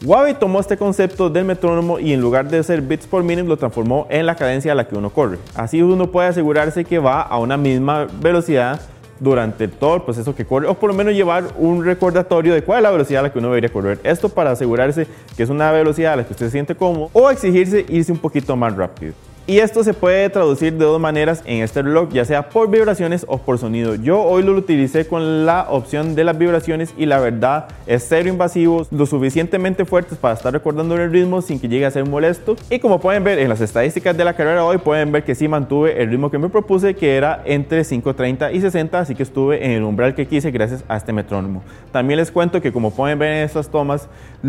Huawei 0.03 0.33
tomó 0.33 0.61
este 0.61 0.79
concepto 0.79 1.29
del 1.29 1.45
metrónomo 1.45 1.99
y 1.99 2.15
en 2.15 2.23
lugar 2.23 2.49
de 2.49 2.63
ser 2.63 2.81
bits 2.81 3.07
por 3.07 3.23
minute 3.23 3.47
lo 3.47 3.59
transformó 3.59 4.07
en 4.09 4.25
la 4.25 4.35
cadencia 4.35 4.73
a 4.73 4.75
la 4.75 4.89
que 4.89 4.97
uno 4.97 5.11
corre. 5.11 5.37
Así 5.55 5.83
uno 5.83 6.11
puede 6.11 6.29
asegurarse 6.29 6.87
que 6.87 6.99
va 6.99 7.21
a 7.21 7.39
una 7.39 7.59
misma 7.59 8.07
velocidad 8.23 8.81
durante 9.19 9.69
todo 9.69 9.97
el 9.97 10.03
proceso 10.03 10.35
que 10.35 10.47
corre 10.47 10.67
o 10.67 10.73
por 10.73 10.89
lo 10.89 10.97
menos 10.97 11.13
llevar 11.13 11.45
un 11.59 11.85
recordatorio 11.85 12.55
de 12.55 12.65
cuál 12.65 12.79
es 12.79 12.85
la 12.85 12.91
velocidad 12.93 13.21
a 13.21 13.23
la 13.25 13.33
que 13.35 13.41
uno 13.41 13.49
debería 13.49 13.71
correr. 13.71 14.01
Esto 14.05 14.31
para 14.31 14.53
asegurarse 14.53 15.07
que 15.37 15.43
es 15.43 15.51
una 15.51 15.71
velocidad 15.71 16.15
a 16.15 16.17
la 16.17 16.25
que 16.25 16.33
usted 16.33 16.47
se 16.47 16.53
siente 16.53 16.75
cómodo 16.75 17.11
o 17.13 17.29
exigirse 17.29 17.85
irse 17.91 18.11
un 18.11 18.19
poquito 18.19 18.57
más 18.57 18.75
rápido. 18.75 19.13
Y 19.47 19.59
esto 19.59 19.83
se 19.83 19.95
puede 19.95 20.31
traducir 20.31 20.75
de 20.75 20.85
dos 20.85 21.01
maneras 21.01 21.43
en 21.45 21.63
este 21.63 21.83
reloj, 21.83 22.11
ya 22.13 22.25
sea 22.25 22.51
por 22.51 22.71
vibraciones 22.71 23.25
o 23.27 23.39
por 23.39 23.59
sonido. 23.59 23.97
Yo 23.97 24.23
hoy 24.23 24.45
lo 24.45 24.53
utilicé 24.53 25.07
con 25.07 25.45
la 25.45 25.67
opción 25.71 26.15
de 26.15 26.23
las 26.23 26.39
vibraciones 26.39 26.95
y 26.97 27.07
la 27.07 27.19
verdad 27.19 27.67
es 27.87 28.07
cero 28.09 28.29
invasivo, 28.29 28.87
lo 28.93 29.07
suficientemente 29.07 29.85
fuertes 29.85 30.19
para 30.19 30.35
estar 30.35 30.53
recordando 30.53 30.95
el 30.95 31.11
ritmo 31.11 31.43
sin 31.43 31.59
que 31.59 31.69
llegue 31.69 31.87
a 31.87 31.91
ser 31.91 32.07
molesto. 32.07 32.55
Y 32.69 32.79
como 32.79 33.01
pueden 33.01 33.25
ver 33.25 33.41
en 33.41 33.49
las 33.49 33.61
estadísticas 33.61 34.17
de 34.17 34.25
la 34.25 34.35
carrera 34.35 34.65
hoy, 34.65 34.79
pueden 34.79 35.11
ver 35.11 35.25
que 35.25 35.35
sí 35.35 35.49
mantuve 35.49 36.01
el 36.01 36.11
ritmo 36.11 36.31
que 36.31 36.39
me 36.39 36.49
propuse, 36.49 36.95
que 36.95 37.17
era 37.17 37.43
entre 37.45 37.81
5.30 37.81 38.55
y 38.55 38.61
60, 38.61 39.01
así 39.01 39.15
que 39.15 39.25
estuve 39.25 39.65
en 39.65 39.73
el 39.73 39.83
umbral 39.83 40.15
que 40.15 40.27
quise 40.27 40.53
gracias 40.53 40.85
a 40.87 40.97
este 40.97 41.13
metrónomo. 41.13 41.63
También 41.91 42.19
les 42.19 42.31
cuento 42.31 42.61
que 42.61 42.73
como 42.73 42.93
pueden 42.93 43.19
ver 43.19 43.33
en 43.33 43.45
estas 43.45 43.69
tomas, 43.69 44.09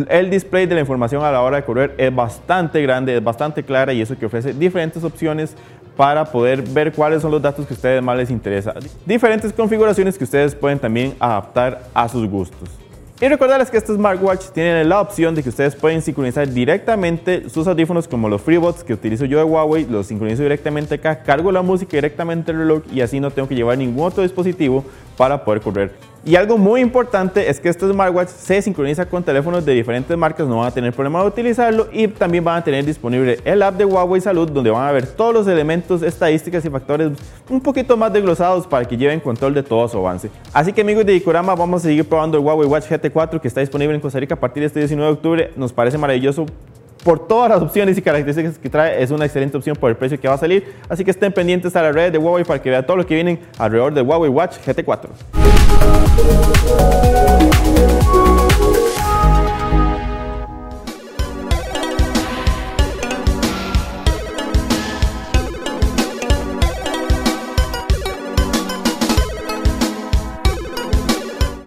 el 0.09 0.29
display 0.29 0.67
de 0.67 0.75
la 0.75 0.81
información 0.81 1.23
a 1.23 1.31
la 1.31 1.41
hora 1.41 1.57
de 1.57 1.63
correr 1.63 1.95
es 1.97 2.13
bastante 2.13 2.81
grande, 2.83 3.17
es 3.17 3.23
bastante 3.23 3.63
clara 3.63 3.93
y 3.93 4.01
eso 4.01 4.17
que 4.17 4.27
ofrece 4.27 4.53
diferentes 4.53 4.80
opciones 5.03 5.55
para 5.95 6.25
poder 6.25 6.61
ver 6.61 6.93
cuáles 6.93 7.21
son 7.21 7.31
los 7.31 7.41
datos 7.41 7.67
que 7.67 7.73
a 7.73 7.75
ustedes 7.75 8.01
más 8.01 8.17
les 8.17 8.31
interesa. 8.31 8.73
Diferentes 9.05 9.53
configuraciones 9.53 10.17
que 10.17 10.23
ustedes 10.23 10.55
pueden 10.55 10.79
también 10.79 11.15
adaptar 11.19 11.83
a 11.93 12.07
sus 12.07 12.27
gustos. 12.27 12.69
Y 13.19 13.27
recordarles 13.27 13.69
que 13.69 13.77
este 13.77 13.93
smartwatch 13.93 14.45
tiene 14.47 14.83
la 14.83 14.99
opción 14.99 15.35
de 15.35 15.43
que 15.43 15.49
ustedes 15.49 15.75
pueden 15.75 16.01
sincronizar 16.01 16.49
directamente 16.49 17.51
sus 17.51 17.67
audífonos 17.67 18.07
como 18.07 18.27
los 18.27 18.41
FreeBots 18.41 18.83
que 18.83 18.93
utilizo 18.93 19.25
yo 19.25 19.37
de 19.37 19.43
Huawei, 19.43 19.85
los 19.85 20.07
sincronizo 20.07 20.41
directamente 20.41 20.95
acá, 20.95 21.21
cargo 21.21 21.51
la 21.51 21.61
música 21.61 21.97
directamente 21.97 22.51
el 22.51 22.57
reloj 22.57 22.81
y 22.91 23.01
así 23.01 23.19
no 23.19 23.29
tengo 23.29 23.47
que 23.47 23.53
llevar 23.53 23.77
ningún 23.77 24.07
otro 24.07 24.23
dispositivo 24.23 24.83
para 25.17 25.45
poder 25.45 25.61
correr. 25.61 26.10
Y 26.23 26.35
algo 26.35 26.55
muy 26.55 26.81
importante 26.81 27.49
es 27.49 27.59
que 27.59 27.67
este 27.67 27.89
smartwatch 27.89 28.29
se 28.29 28.61
sincroniza 28.61 29.07
con 29.07 29.23
teléfonos 29.23 29.65
de 29.65 29.73
diferentes 29.73 30.15
marcas, 30.15 30.47
no 30.47 30.57
van 30.57 30.67
a 30.67 30.71
tener 30.71 30.93
problema 30.93 31.19
de 31.21 31.27
utilizarlo 31.27 31.87
y 31.91 32.07
también 32.07 32.43
van 32.43 32.57
a 32.57 32.63
tener 32.63 32.85
disponible 32.85 33.39
el 33.43 33.63
app 33.63 33.75
de 33.75 33.85
Huawei 33.85 34.21
Salud 34.21 34.47
donde 34.47 34.69
van 34.69 34.87
a 34.87 34.91
ver 34.91 35.07
todos 35.07 35.33
los 35.33 35.47
elementos, 35.47 36.03
estadísticas 36.03 36.63
y 36.63 36.69
factores 36.69 37.13
un 37.49 37.59
poquito 37.59 37.97
más 37.97 38.13
desglosados 38.13 38.67
para 38.67 38.85
que 38.85 38.95
lleven 38.95 39.19
control 39.19 39.55
de 39.55 39.63
todo 39.63 39.87
su 39.87 39.97
avance. 39.97 40.29
Así 40.53 40.71
que 40.73 40.81
amigos 40.81 41.07
de 41.07 41.15
Icorama, 41.15 41.55
vamos 41.55 41.81
a 41.81 41.87
seguir 41.87 42.07
probando 42.07 42.37
el 42.37 42.43
Huawei 42.43 42.67
Watch 42.67 42.85
GT4 42.85 43.41
que 43.41 43.47
está 43.47 43.61
disponible 43.61 43.95
en 43.95 44.01
Costa 44.01 44.19
Rica 44.19 44.35
a 44.35 44.39
partir 44.39 44.61
de 44.61 44.67
este 44.67 44.79
19 44.79 45.07
de 45.07 45.13
octubre. 45.13 45.51
Nos 45.55 45.73
parece 45.73 45.97
maravilloso 45.97 46.45
por 47.03 47.27
todas 47.27 47.49
las 47.49 47.61
opciones 47.61 47.97
y 47.97 48.01
características 48.01 48.57
que 48.57 48.69
trae, 48.69 49.01
es 49.01 49.11
una 49.11 49.25
excelente 49.25 49.57
opción 49.57 49.75
por 49.75 49.89
el 49.89 49.95
precio 49.95 50.19
que 50.19 50.27
va 50.27 50.35
a 50.35 50.37
salir. 50.37 50.73
Así 50.89 51.03
que 51.03 51.11
estén 51.11 51.31
pendientes 51.33 51.75
a 51.75 51.81
las 51.81 51.93
redes 51.93 52.11
de 52.11 52.17
Huawei 52.17 52.43
para 52.43 52.61
que 52.61 52.69
vean 52.69 52.85
todo 52.85 52.97
lo 52.97 53.05
que 53.05 53.15
vienen 53.15 53.39
alrededor 53.57 53.93
del 53.93 54.05
Huawei 54.05 54.29
Watch 54.29 54.57
GT4. 54.65 55.09